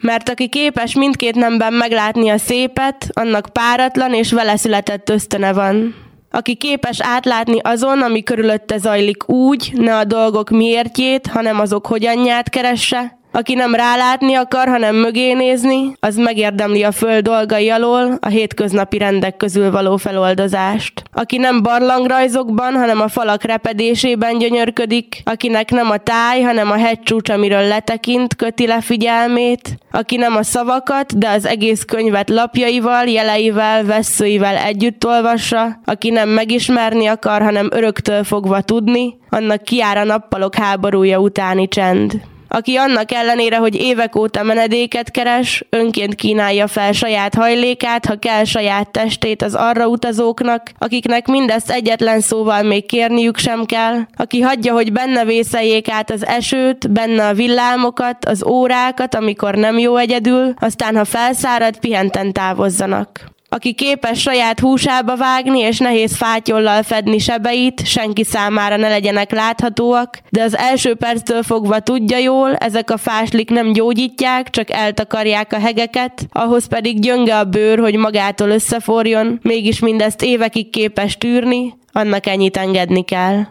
mert 0.00 0.28
aki 0.28 0.48
képes 0.48 0.94
mindkét 0.94 1.34
nemben 1.34 1.72
meglátni 1.72 2.28
a 2.28 2.38
szépet, 2.38 3.08
annak 3.12 3.48
páratlan 3.52 4.14
és 4.14 4.32
vele 4.32 4.56
született 4.56 5.08
ösztöne 5.08 5.52
van. 5.52 5.94
Aki 6.30 6.54
képes 6.54 7.00
átlátni 7.00 7.58
azon, 7.58 8.02
ami 8.02 8.22
körülötte 8.22 8.78
zajlik 8.78 9.28
úgy, 9.28 9.72
ne 9.74 9.96
a 9.96 10.04
dolgok 10.04 10.50
miértjét, 10.50 11.26
hanem 11.26 11.60
azok 11.60 11.86
hogyanját 11.86 12.48
keresse, 12.48 13.18
aki 13.32 13.54
nem 13.54 13.74
rálátni 13.74 14.34
akar, 14.34 14.68
hanem 14.68 14.96
mögé 14.96 15.32
nézni, 15.32 15.96
az 16.00 16.16
megérdemli 16.16 16.82
a 16.82 16.92
föld 16.92 17.24
dolgai 17.24 17.70
alól 17.70 18.18
a 18.20 18.28
hétköznapi 18.28 18.98
rendek 18.98 19.36
közül 19.36 19.70
való 19.70 19.96
feloldozást. 19.96 21.02
Aki 21.12 21.36
nem 21.36 21.62
barlangrajzokban, 21.62 22.74
hanem 22.74 23.00
a 23.00 23.08
falak 23.08 23.42
repedésében 23.42 24.38
gyönyörködik, 24.38 25.22
akinek 25.24 25.70
nem 25.70 25.90
a 25.90 25.96
táj, 25.96 26.40
hanem 26.40 26.70
a 26.70 26.76
hegycsúcs, 26.76 27.30
amiről 27.30 27.66
letekint, 27.68 28.36
köti 28.36 28.66
le 28.66 28.80
figyelmét, 28.80 29.78
aki 29.90 30.16
nem 30.16 30.36
a 30.36 30.42
szavakat, 30.42 31.18
de 31.18 31.28
az 31.28 31.46
egész 31.46 31.84
könyvet 31.84 32.30
lapjaival, 32.30 33.04
jeleivel, 33.04 33.84
veszőivel 33.84 34.56
együtt 34.56 35.06
olvassa, 35.06 35.80
aki 35.84 36.10
nem 36.10 36.28
megismerni 36.28 37.06
akar, 37.06 37.42
hanem 37.42 37.68
öröktől 37.72 38.24
fogva 38.24 38.60
tudni, 38.60 39.18
annak 39.28 39.62
kiár 39.62 39.96
a 39.96 40.04
nappalok 40.04 40.54
háborúja 40.54 41.18
utáni 41.18 41.68
csend 41.68 42.20
aki 42.52 42.76
annak 42.76 43.12
ellenére, 43.12 43.56
hogy 43.56 43.74
évek 43.74 44.16
óta 44.16 44.42
menedéket 44.42 45.10
keres, 45.10 45.64
önként 45.70 46.14
kínálja 46.14 46.66
fel 46.66 46.92
saját 46.92 47.34
hajlékát, 47.34 48.06
ha 48.06 48.18
kell 48.18 48.44
saját 48.44 48.90
testét 48.90 49.42
az 49.42 49.54
arra 49.54 49.86
utazóknak, 49.86 50.70
akiknek 50.78 51.26
mindezt 51.26 51.70
egyetlen 51.70 52.20
szóval 52.20 52.62
még 52.62 52.86
kérniük 52.86 53.38
sem 53.38 53.64
kell, 53.64 53.98
aki 54.16 54.40
hagyja, 54.40 54.72
hogy 54.72 54.92
benne 54.92 55.24
vészeljék 55.24 55.88
át 55.88 56.10
az 56.10 56.26
esőt, 56.26 56.90
benne 56.90 57.26
a 57.26 57.34
villámokat, 57.34 58.24
az 58.24 58.44
órákat, 58.44 59.14
amikor 59.14 59.54
nem 59.54 59.78
jó 59.78 59.96
egyedül, 59.96 60.54
aztán 60.58 60.96
ha 60.96 61.04
felszárad, 61.04 61.78
pihenten 61.78 62.32
távozzanak 62.32 63.30
aki 63.52 63.72
képes 63.72 64.20
saját 64.20 64.60
húsába 64.60 65.16
vágni 65.16 65.58
és 65.58 65.78
nehéz 65.78 66.16
fátyollal 66.16 66.82
fedni 66.82 67.18
sebeit, 67.18 67.86
senki 67.86 68.24
számára 68.24 68.76
ne 68.76 68.88
legyenek 68.88 69.32
láthatóak, 69.32 70.18
de 70.28 70.42
az 70.42 70.56
első 70.56 70.94
perctől 70.94 71.42
fogva 71.42 71.80
tudja 71.80 72.18
jól, 72.18 72.54
ezek 72.54 72.90
a 72.90 72.96
fáslik 72.96 73.50
nem 73.50 73.72
gyógyítják, 73.72 74.50
csak 74.50 74.70
eltakarják 74.70 75.52
a 75.52 75.58
hegeket, 75.58 76.26
ahhoz 76.30 76.66
pedig 76.66 77.00
gyönge 77.00 77.38
a 77.38 77.44
bőr, 77.44 77.78
hogy 77.78 77.96
magától 77.96 78.48
összeforjon, 78.48 79.38
mégis 79.42 79.78
mindezt 79.78 80.22
évekig 80.22 80.70
képes 80.70 81.16
tűrni, 81.16 81.74
annak 81.92 82.26
ennyit 82.26 82.56
engedni 82.56 83.04
kell 83.04 83.44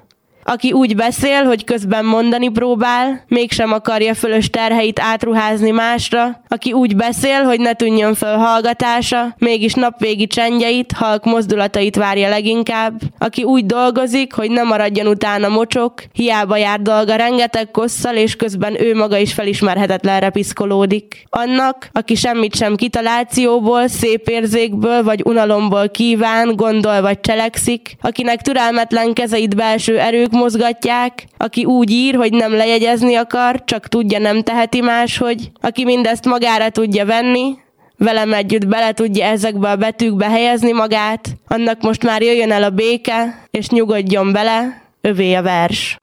aki 0.49 0.71
úgy 0.71 0.95
beszél, 0.95 1.43
hogy 1.43 1.63
közben 1.63 2.05
mondani 2.05 2.49
próbál, 2.49 3.23
mégsem 3.27 3.71
akarja 3.71 4.13
fölös 4.13 4.49
terheit 4.49 4.99
átruházni 4.99 5.71
másra, 5.71 6.41
aki 6.47 6.73
úgy 6.73 6.95
beszél, 6.95 7.43
hogy 7.43 7.59
ne 7.59 7.73
tűnjön 7.73 8.13
föl 8.13 8.35
hallgatása, 8.35 9.35
mégis 9.37 9.73
napvégi 9.73 10.27
csendjeit, 10.27 10.91
halk 10.91 11.25
mozdulatait 11.25 11.95
várja 11.95 12.29
leginkább, 12.29 13.01
aki 13.19 13.43
úgy 13.43 13.65
dolgozik, 13.65 14.33
hogy 14.33 14.51
ne 14.51 14.63
maradjon 14.63 15.07
utána 15.07 15.47
mocsok, 15.47 15.93
hiába 16.13 16.57
jár 16.57 16.81
dolga 16.81 17.15
rengeteg 17.15 17.71
kosszal, 17.71 18.15
és 18.15 18.35
közben 18.35 18.81
ő 18.81 18.95
maga 18.95 19.17
is 19.17 19.33
felismerhetetlenre 19.33 20.29
piszkolódik. 20.29 21.25
Annak, 21.29 21.89
aki 21.93 22.15
semmit 22.15 22.55
sem 22.55 22.75
kitalációból, 22.75 23.87
szép 23.87 24.27
érzékből 24.27 25.03
vagy 25.03 25.21
unalomból 25.25 25.89
kíván, 25.89 26.55
gondol 26.55 27.01
vagy 27.01 27.19
cselekszik, 27.19 27.95
akinek 28.01 28.41
türelmetlen 28.41 29.13
kezeit 29.13 29.55
belső 29.55 29.99
erők 29.99 30.37
mozgatják, 30.39 31.25
aki 31.37 31.65
úgy 31.65 31.91
ír, 31.91 32.15
hogy 32.15 32.31
nem 32.31 32.51
lejegyezni 32.51 33.15
akar, 33.15 33.63
csak 33.65 33.87
tudja, 33.87 34.19
nem 34.19 34.41
teheti 34.41 34.81
máshogy, 34.81 35.51
aki 35.61 35.83
mindezt 35.83 36.25
magára 36.25 36.69
tudja 36.69 37.05
venni, 37.05 37.57
velem 37.97 38.33
együtt 38.33 38.67
bele 38.67 38.91
tudja 38.91 39.25
ezekbe 39.25 39.69
a 39.69 39.75
betűkbe 39.75 40.29
helyezni 40.29 40.71
magát, 40.71 41.29
annak 41.47 41.81
most 41.81 42.03
már 42.03 42.21
jöjjön 42.21 42.51
el 42.51 42.63
a 42.63 42.69
béke, 42.69 43.43
és 43.51 43.69
nyugodjon 43.69 44.31
bele, 44.31 44.81
övé 45.01 45.33
a 45.33 45.41
vers. 45.41 45.97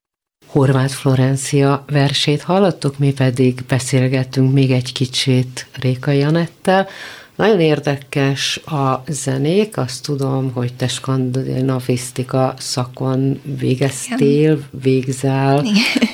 Horváth 0.47 0.93
Florencia 0.93 1.85
versét 1.87 2.43
hallottuk, 2.43 2.99
mi 2.99 3.13
pedig 3.13 3.61
beszélgettünk 3.69 4.53
még 4.53 4.71
egy 4.71 4.93
kicsit 4.93 5.67
Réka 5.81 6.11
Janettel, 6.11 6.89
nagyon 7.37 7.61
érdekes 7.61 8.57
a 8.57 9.03
zenék, 9.09 9.77
azt 9.77 10.05
tudom, 10.05 10.53
hogy 10.53 10.75
te 10.75 10.89
skandinavisztika 10.89 12.55
szakon 12.59 13.41
végeztél, 13.59 14.61
végzel 14.83 15.65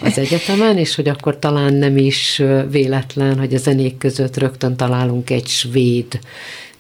az 0.03 0.19
egyetemen, 0.19 0.79
és 0.79 0.95
hogy 0.95 1.09
akkor 1.09 1.39
talán 1.39 1.75
nem 1.75 1.97
is 1.97 2.43
véletlen, 2.71 3.39
hogy 3.39 3.55
a 3.55 3.59
zenék 3.59 3.99
között 3.99 4.37
rögtön 4.37 4.77
találunk 4.77 5.31
egy 5.31 5.47
svéd 5.47 6.19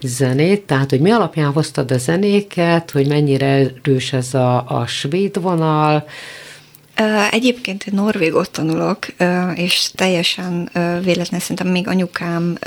zenét, 0.02 0.62
tehát 0.62 0.90
hogy 0.90 1.00
mi 1.00 1.10
alapján 1.10 1.52
hoztad 1.52 1.90
a 1.90 1.98
zenéket, 1.98 2.90
hogy 2.90 3.06
mennyire 3.06 3.46
erős 3.46 4.12
ez 4.12 4.34
a, 4.34 4.64
a 4.68 4.86
svéd 4.86 5.40
vonal, 5.40 6.04
Egyébként 7.30 7.86
én 7.86 7.94
norvégot 7.94 8.50
tanulok, 8.50 9.06
és 9.54 9.90
teljesen 9.94 10.70
véletlen, 11.02 11.40
szerintem 11.40 11.68
még 11.68 11.88
anyukám 11.88 12.58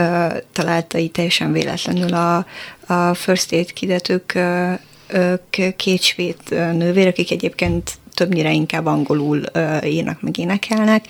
találta 0.51 0.97
így 0.97 1.11
teljesen 1.11 1.51
véletlenül 1.51 2.13
a, 2.13 2.45
a 2.87 3.13
First 3.13 3.51
Aid 3.51 3.73
Kidet, 3.73 4.09
ők, 4.09 4.31
két 5.75 6.01
svéd 6.01 6.37
nővér, 6.49 7.07
akik 7.07 7.31
egyébként 7.31 7.91
többnyire 8.13 8.51
inkább 8.51 8.85
angolul 8.85 9.43
írnak, 9.83 10.21
meg 10.21 10.37
énekelnek. 10.37 11.05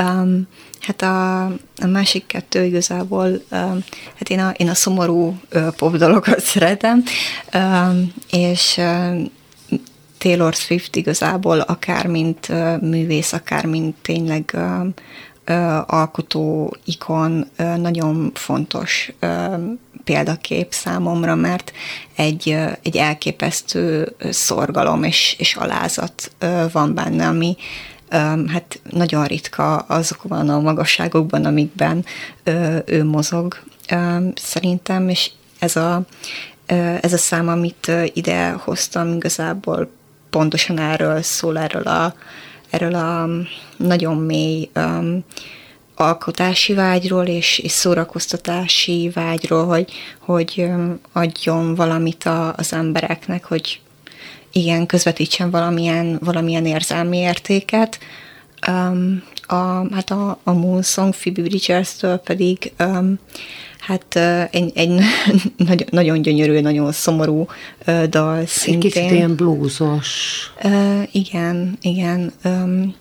Um, 0.00 0.48
hát 0.80 1.02
a, 1.02 1.44
a 1.76 1.86
másik 1.92 2.26
kettő 2.26 2.64
igazából, 2.64 3.42
hát 4.14 4.28
én 4.28 4.38
a, 4.38 4.50
én 4.56 4.68
a 4.68 4.74
szomorú 4.74 5.40
popdalokat 5.76 6.40
szeretem, 6.52 7.02
és 8.30 8.80
Taylor 10.26 10.54
Swift 10.54 10.96
igazából 10.96 11.60
akár 11.60 12.06
mint 12.06 12.48
művész, 12.80 13.32
akár 13.32 13.66
mint 13.66 13.96
tényleg 14.02 14.56
alkotó 15.86 16.76
ikon 16.84 17.50
nagyon 17.56 18.30
fontos 18.34 19.12
példakép 20.04 20.72
számomra, 20.72 21.34
mert 21.34 21.72
egy, 22.16 22.56
egy 22.82 22.96
elképesztő 22.96 24.14
szorgalom 24.30 25.02
és, 25.02 25.36
és 25.38 25.54
alázat 25.54 26.30
van 26.72 26.94
benne, 26.94 27.26
ami 27.26 27.56
hát 28.46 28.80
nagyon 28.90 29.24
ritka 29.24 29.76
azokban 29.76 30.48
a 30.48 30.60
magasságokban, 30.60 31.44
amikben 31.44 32.04
ő 32.84 33.04
mozog 33.04 33.62
szerintem, 34.34 35.08
és 35.08 35.30
ez 35.58 35.76
a, 35.76 36.02
ez 37.00 37.12
a 37.12 37.18
szám, 37.18 37.48
amit 37.48 37.92
ide 38.14 38.50
hoztam, 38.50 39.14
igazából 39.14 39.95
pontosan 40.30 40.78
erről 40.78 41.22
szól, 41.22 41.58
erről 41.58 41.82
a, 41.82 42.14
erről 42.70 42.94
a 42.94 43.28
nagyon 43.76 44.16
mély 44.16 44.70
um, 44.74 45.24
alkotási 45.94 46.74
vágyról 46.74 47.26
és, 47.26 47.58
és 47.58 47.70
szórakoztatási 47.70 49.10
vágyról, 49.14 49.66
hogy, 49.66 49.92
hogy 50.18 50.68
adjon 51.12 51.74
valamit 51.74 52.24
a, 52.24 52.54
az 52.56 52.72
embereknek, 52.72 53.44
hogy 53.44 53.80
igen, 54.52 54.86
közvetítsen 54.86 55.50
valamilyen, 55.50 56.18
valamilyen 56.22 56.66
érzelmi 56.66 57.16
értéket. 57.16 57.98
Um, 58.68 59.22
a, 59.46 59.94
hát 59.94 60.10
a, 60.10 60.38
a 60.44 60.52
Moon 60.52 60.82
Song 60.82 61.14
Phoebe 61.14 61.42
Bridgers-től 61.42 62.16
pedig 62.16 62.72
um, 62.78 63.18
hát 63.78 64.16
egy, 64.50 64.72
egy 64.74 64.88
nagyon, 65.56 65.88
nagyon 65.90 66.22
gyönyörű, 66.22 66.60
nagyon 66.60 66.92
szomorú 66.92 67.46
dal 68.08 68.36
Egy 68.36 68.46
szintén. 68.46 68.80
kicsit 68.80 69.10
ilyen 69.10 69.34
blúzos. 69.34 70.40
Uh, 70.64 71.02
igen, 71.12 71.78
igen. 71.80 72.32
Um, 72.44 72.94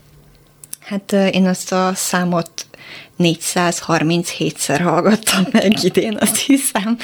hát 0.86 1.12
én 1.12 1.48
azt 1.48 1.72
a 1.72 1.92
számot 1.96 2.50
437-szer 3.20 4.80
hallgattam 4.84 5.44
meg 5.52 5.74
idén, 5.84 6.18
azt 6.20 6.38
hiszem. 6.38 6.98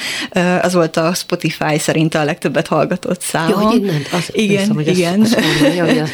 Az 0.62 0.72
volt 0.72 0.96
a 0.96 1.14
Spotify 1.14 1.78
szerint 1.78 2.14
a 2.14 2.24
legtöbbet 2.24 2.66
hallgatott 2.66 3.20
szám. 3.20 3.48
Jó, 3.48 3.56
hogy 3.56 3.76
innen, 3.76 4.02
az, 4.12 4.30
igen, 4.32 4.58
hiszem, 4.58 4.74
hogy 4.74 4.86
igen. 4.88 5.20
Azt, 5.20 5.34
azt 5.34 5.60
mondja, 5.60 5.84
hogy 5.84 5.98
a 5.98 6.04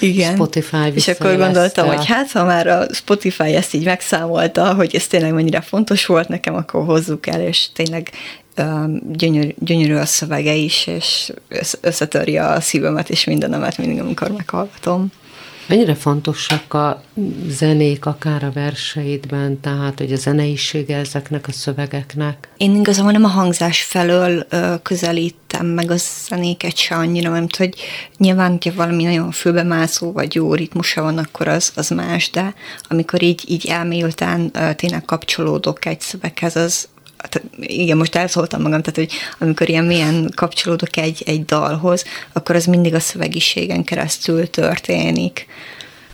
igen. 0.06 0.34
Spotify 0.34 0.76
És 0.94 1.08
akkor 1.08 1.36
gondoltam, 1.36 1.88
a- 1.88 1.94
hogy 1.96 2.06
hát, 2.06 2.30
ha 2.30 2.44
már 2.44 2.66
a 2.66 2.86
Spotify 2.94 3.54
ezt 3.54 3.74
így 3.74 3.84
megszámolta, 3.84 4.74
hogy 4.74 4.94
ez 4.94 5.06
tényleg 5.06 5.32
mennyire 5.32 5.60
fontos 5.60 6.06
volt 6.06 6.28
nekem, 6.28 6.54
akkor 6.54 6.84
hozzuk 6.84 7.26
el, 7.26 7.40
és 7.40 7.66
tényleg 7.72 8.10
gyönyörű, 9.12 9.54
gyönyörű 9.58 9.94
a 9.94 10.06
szövege 10.06 10.54
is, 10.54 10.86
és 10.86 11.32
össz- 11.48 11.78
összetörje 11.80 12.46
a 12.46 12.60
szívemet 12.60 13.10
és 13.10 13.24
mindenemet 13.24 13.78
mindig, 13.78 14.00
amikor 14.00 14.30
meghallgatom. 14.30 15.12
Mennyire 15.68 15.94
fontosak 15.94 16.74
a 16.74 17.02
zenék, 17.48 18.06
akár 18.06 18.44
a 18.44 18.50
verseidben, 18.52 19.60
tehát 19.60 19.98
hogy 19.98 20.12
a 20.12 20.16
zeneisége 20.16 20.96
ezeknek 20.96 21.48
a 21.48 21.52
szövegeknek? 21.52 22.48
Én 22.56 22.76
igazából 22.76 23.12
nem 23.12 23.24
a 23.24 23.28
hangzás 23.28 23.82
felől 23.82 24.46
ö, 24.48 24.74
közelítem 24.82 25.66
meg 25.66 25.90
a 25.90 25.96
zenéket 25.96 26.76
se 26.76 26.94
annyira, 26.94 27.30
mert 27.30 27.56
hogy 27.56 27.74
nyilván, 28.16 28.50
hogyha 28.50 28.74
valami 28.74 29.04
nagyon 29.04 29.30
fülbemászó 29.30 30.12
vagy 30.12 30.34
jó 30.34 30.54
ritmusa 30.54 31.02
van, 31.02 31.18
akkor 31.18 31.48
az, 31.48 31.72
az 31.74 31.88
más, 31.88 32.30
de 32.30 32.54
amikor 32.88 33.22
így, 33.22 33.44
így 33.46 33.66
elmélyülten 33.66 34.52
tényleg 34.76 35.04
kapcsolódok 35.04 35.84
egy 35.84 36.00
szöveghez, 36.00 36.56
az 36.56 36.88
tehát 37.28 37.48
igen, 37.60 37.96
most 37.96 38.14
elszóltam 38.14 38.62
magam, 38.62 38.82
tehát 38.82 38.96
hogy 38.96 39.18
amikor 39.38 39.68
ilyen 39.68 39.84
milyen 39.84 40.30
kapcsolódok 40.34 40.96
egy, 40.96 41.22
egy 41.26 41.44
dalhoz, 41.44 42.04
akkor 42.32 42.54
az 42.54 42.64
mindig 42.64 42.94
a 42.94 43.00
szövegiségen 43.00 43.84
keresztül 43.84 44.50
történik. 44.50 45.46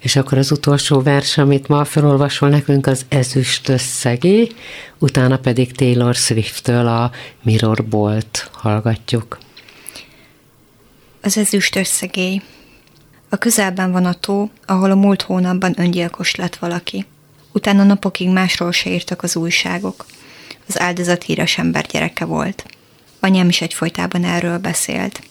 És 0.01 0.17
akkor 0.17 0.39
az 0.39 0.51
utolsó 0.51 1.03
vers, 1.03 1.39
amit 1.39 1.69
ma 1.69 1.85
felolvasol 1.85 2.49
nekünk, 2.49 2.87
az 2.87 3.05
ezüst 3.09 3.69
összegé, 3.69 4.49
utána 4.99 5.39
pedig 5.39 5.73
Taylor 5.73 6.15
Swift-től 6.15 6.87
a 6.87 7.11
Mirror 7.43 7.85
Bolt 7.85 8.51
hallgatjuk. 8.53 9.39
Az 11.23 11.37
ezüst 11.37 11.77
összegély. 11.77 12.43
A 13.29 13.37
közelben 13.37 13.93
van 13.93 14.05
a 14.05 14.13
tó, 14.13 14.51
ahol 14.67 14.91
a 14.91 14.95
múlt 14.95 15.23
hónapban 15.23 15.75
öngyilkos 15.77 16.35
lett 16.35 16.57
valaki. 16.57 17.07
Utána 17.53 17.85
napokig 17.85 18.29
másról 18.29 18.73
se 18.73 18.91
írtak 18.91 19.23
az 19.23 19.37
újságok. 19.37 20.07
Az 20.69 20.81
áldozat 20.81 21.23
híres 21.23 21.59
ember 21.59 21.87
gyereke 21.87 22.25
volt. 22.25 22.67
Anyám 23.21 23.49
is 23.49 23.61
egyfolytában 23.61 24.25
erről 24.25 24.59
beszélt. 24.59 25.23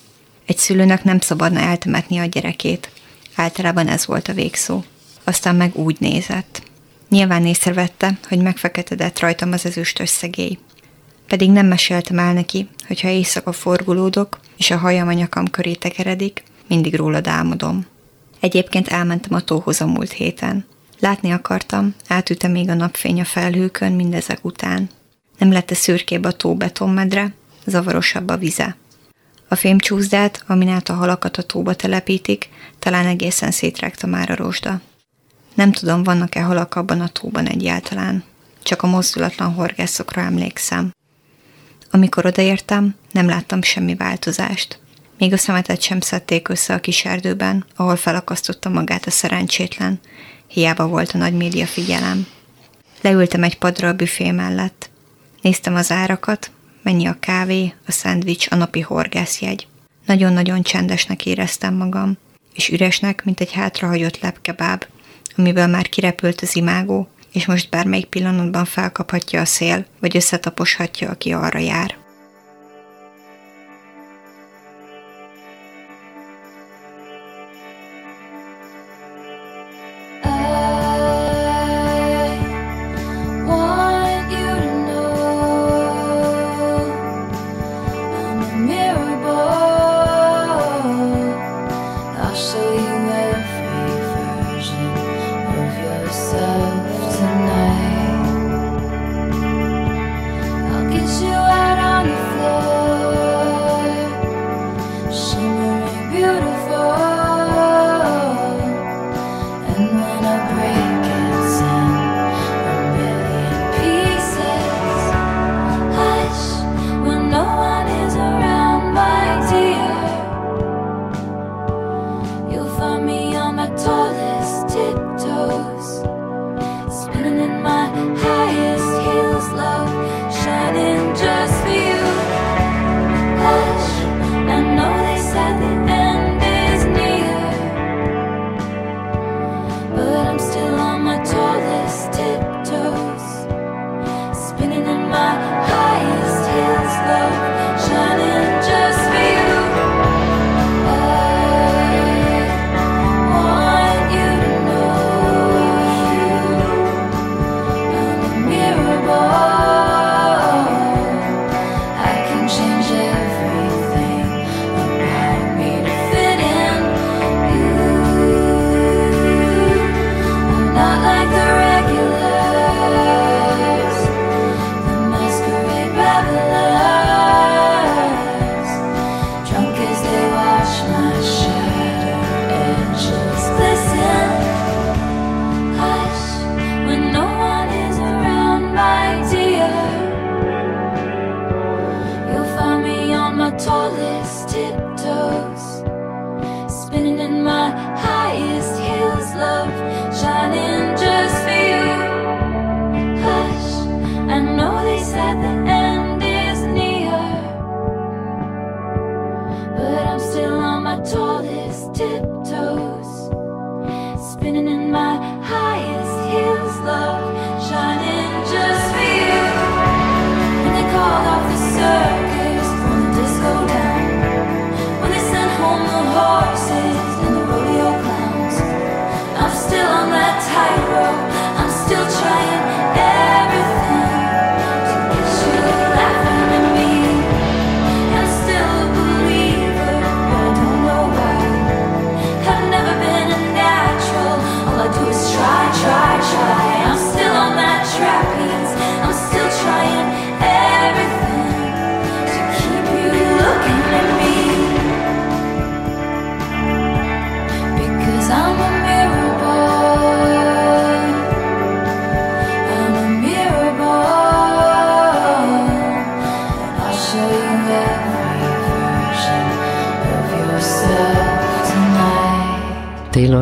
Egy 0.45 0.57
szülőnek 0.57 1.03
nem 1.03 1.19
szabadna 1.19 1.59
eltemetni 1.59 2.17
a 2.17 2.25
gyerekét. 2.25 2.91
Általában 3.36 3.88
ez 3.88 4.05
volt 4.05 4.27
a 4.27 4.34
végszó. 4.34 4.84
Aztán 5.23 5.55
meg 5.55 5.75
úgy 5.75 5.97
nézett. 5.99 6.61
Nyilván 7.09 7.45
észrevette, 7.45 8.17
hogy 8.27 8.41
megfeketedett 8.41 9.19
rajtam 9.19 9.51
az 9.51 9.65
ezüst 9.65 9.99
összegély. 9.99 10.57
Pedig 11.27 11.49
nem 11.49 11.65
meséltem 11.65 12.19
el 12.19 12.34
neki, 12.34 12.67
hogyha 12.88 13.09
éjszaka 13.09 13.51
forgulódok, 13.51 14.39
és 14.57 14.71
a 14.71 14.77
hajam 14.77 15.07
a 15.07 15.13
nyakam 15.13 15.49
köré 15.49 15.73
tekeredik, 15.73 16.43
mindig 16.67 16.95
rólad 16.95 17.27
álmodom. 17.27 17.86
Egyébként 18.39 18.88
elmentem 18.88 19.34
a 19.34 19.41
tóhoz 19.41 19.81
a 19.81 19.86
múlt 19.86 20.11
héten. 20.11 20.65
Látni 20.99 21.31
akartam, 21.31 21.95
átüte 22.07 22.47
még 22.47 22.69
a 22.69 22.73
napfény 22.73 23.19
a 23.19 23.25
felhőkön 23.25 23.91
mindezek 23.91 24.45
után. 24.45 24.89
Nem 25.38 25.51
lett-e 25.51 25.75
szürkébb 25.75 26.23
a 26.23 26.31
tó 26.31 26.55
betonmedre, 26.55 27.34
zavarosabb 27.65 28.29
a 28.29 28.38
vize. 28.38 28.75
A 29.47 29.55
fémcsúszdát, 29.55 30.43
amin 30.47 30.69
át 30.69 30.89
a 30.89 30.93
halakat 30.93 31.38
a 31.38 31.43
tóba 31.43 31.73
telepítik, 31.73 32.49
talán 32.79 33.05
egészen 33.05 33.51
szétrágta 33.51 34.07
már 34.07 34.29
a 34.29 34.36
rozsda. 34.36 34.81
Nem 35.53 35.71
tudom, 35.71 36.03
vannak-e 36.03 36.41
halak 36.41 36.75
abban 36.75 37.01
a 37.01 37.07
tóban 37.07 37.47
egyáltalán. 37.47 38.23
Csak 38.63 38.81
a 38.81 38.88
mozdulatlan 38.88 39.53
horgászokra 39.53 40.21
emlékszem. 40.21 40.91
Amikor 41.91 42.25
odaértem, 42.25 42.95
nem 43.11 43.27
láttam 43.27 43.61
semmi 43.61 43.95
változást. 43.95 44.79
Még 45.17 45.34
a 45.34 45.38
szemetet 45.38 45.81
sem 45.81 45.99
szedték 45.99 46.49
össze 46.49 46.73
a 46.73 46.79
kis 46.79 47.05
erdőben, 47.05 47.65
ahol 47.75 47.95
felakasztotta 47.95 48.69
magát 48.69 49.05
a 49.05 49.11
szerencsétlen. 49.11 49.99
Hiába 50.47 50.88
volt 50.88 51.11
a 51.11 51.17
nagy 51.17 51.34
média 51.34 51.65
figyelem. 51.65 52.27
Leültem 53.01 53.43
egy 53.43 53.57
padra 53.57 53.88
a 53.88 53.93
büfé 53.93 54.31
mellett. 54.31 54.89
Néztem 55.43 55.75
az 55.75 55.91
árakat, 55.91 56.51
mennyi 56.81 57.05
a 57.05 57.17
kávé, 57.19 57.73
a 57.87 57.91
szendvics, 57.91 58.47
a 58.49 58.55
napi 58.55 58.79
horgászjegy. 58.79 59.67
Nagyon-nagyon 60.05 60.61
csendesnek 60.61 61.25
éreztem 61.25 61.73
magam, 61.73 62.17
és 62.53 62.69
üresnek, 62.69 63.23
mint 63.23 63.39
egy 63.39 63.51
hátrahagyott 63.51 64.19
lepkebáb, 64.19 64.85
amiből 65.37 65.67
már 65.67 65.89
kirepült 65.89 66.41
az 66.41 66.55
imágó, 66.55 67.07
és 67.31 67.45
most 67.45 67.69
bármelyik 67.69 68.05
pillanatban 68.05 68.65
felkaphatja 68.65 69.41
a 69.41 69.45
szél, 69.45 69.85
vagy 69.99 70.15
összetaposhatja, 70.15 71.09
aki 71.09 71.31
arra 71.31 71.59
jár. 71.59 71.95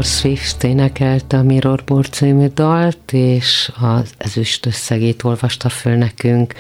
Taylor 0.02 0.20
Swift 0.20 0.64
énekelte 0.64 1.38
a 1.38 1.44
Mirrorboard 1.44 2.14
című 2.14 2.48
dalt, 2.48 3.12
és 3.12 3.72
az 3.82 4.14
ezüst 4.18 4.66
összegét 4.66 5.24
olvasta 5.24 5.70
föl 5.70 5.96
nekünk 5.96 6.54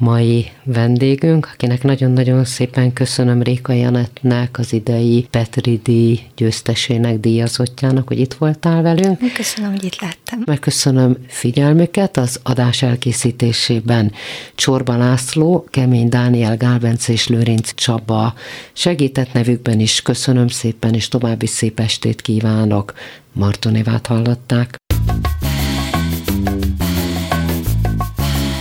mai 0.00 0.50
vendégünk, 0.64 1.50
akinek 1.52 1.82
nagyon-nagyon 1.82 2.44
szépen 2.44 2.92
köszönöm 2.92 3.42
Réka 3.42 3.72
Janettnek, 3.72 4.58
az 4.58 4.72
idei 4.72 5.26
Petri 5.30 5.80
díj 5.82 6.20
győztesének, 6.36 7.18
díjazottjának, 7.18 8.08
hogy 8.08 8.18
itt 8.18 8.34
voltál 8.34 8.82
velünk. 8.82 9.18
Köszönöm, 9.34 9.70
hogy 9.70 9.84
itt 9.84 10.00
lettem. 10.00 10.42
Megköszönöm 10.44 11.16
figyelmüket 11.26 12.16
az 12.16 12.40
adás 12.42 12.82
elkészítésében. 12.82 14.12
Csorba 14.54 14.96
László, 14.96 15.66
Kemény 15.70 16.08
Dániel, 16.08 16.56
Gálbence 16.56 17.12
és 17.12 17.28
Lőrinc 17.28 17.74
Csaba 17.74 18.34
segített 18.72 19.32
nevükben 19.32 19.80
is. 19.80 20.02
Köszönöm 20.02 20.48
szépen, 20.48 20.94
és 20.94 21.08
további 21.08 21.46
szép 21.46 21.80
estét 21.80 22.20
kívánok. 22.20 22.92
Marton 23.32 23.74
Évát 23.74 24.06
hallották. 24.06 24.79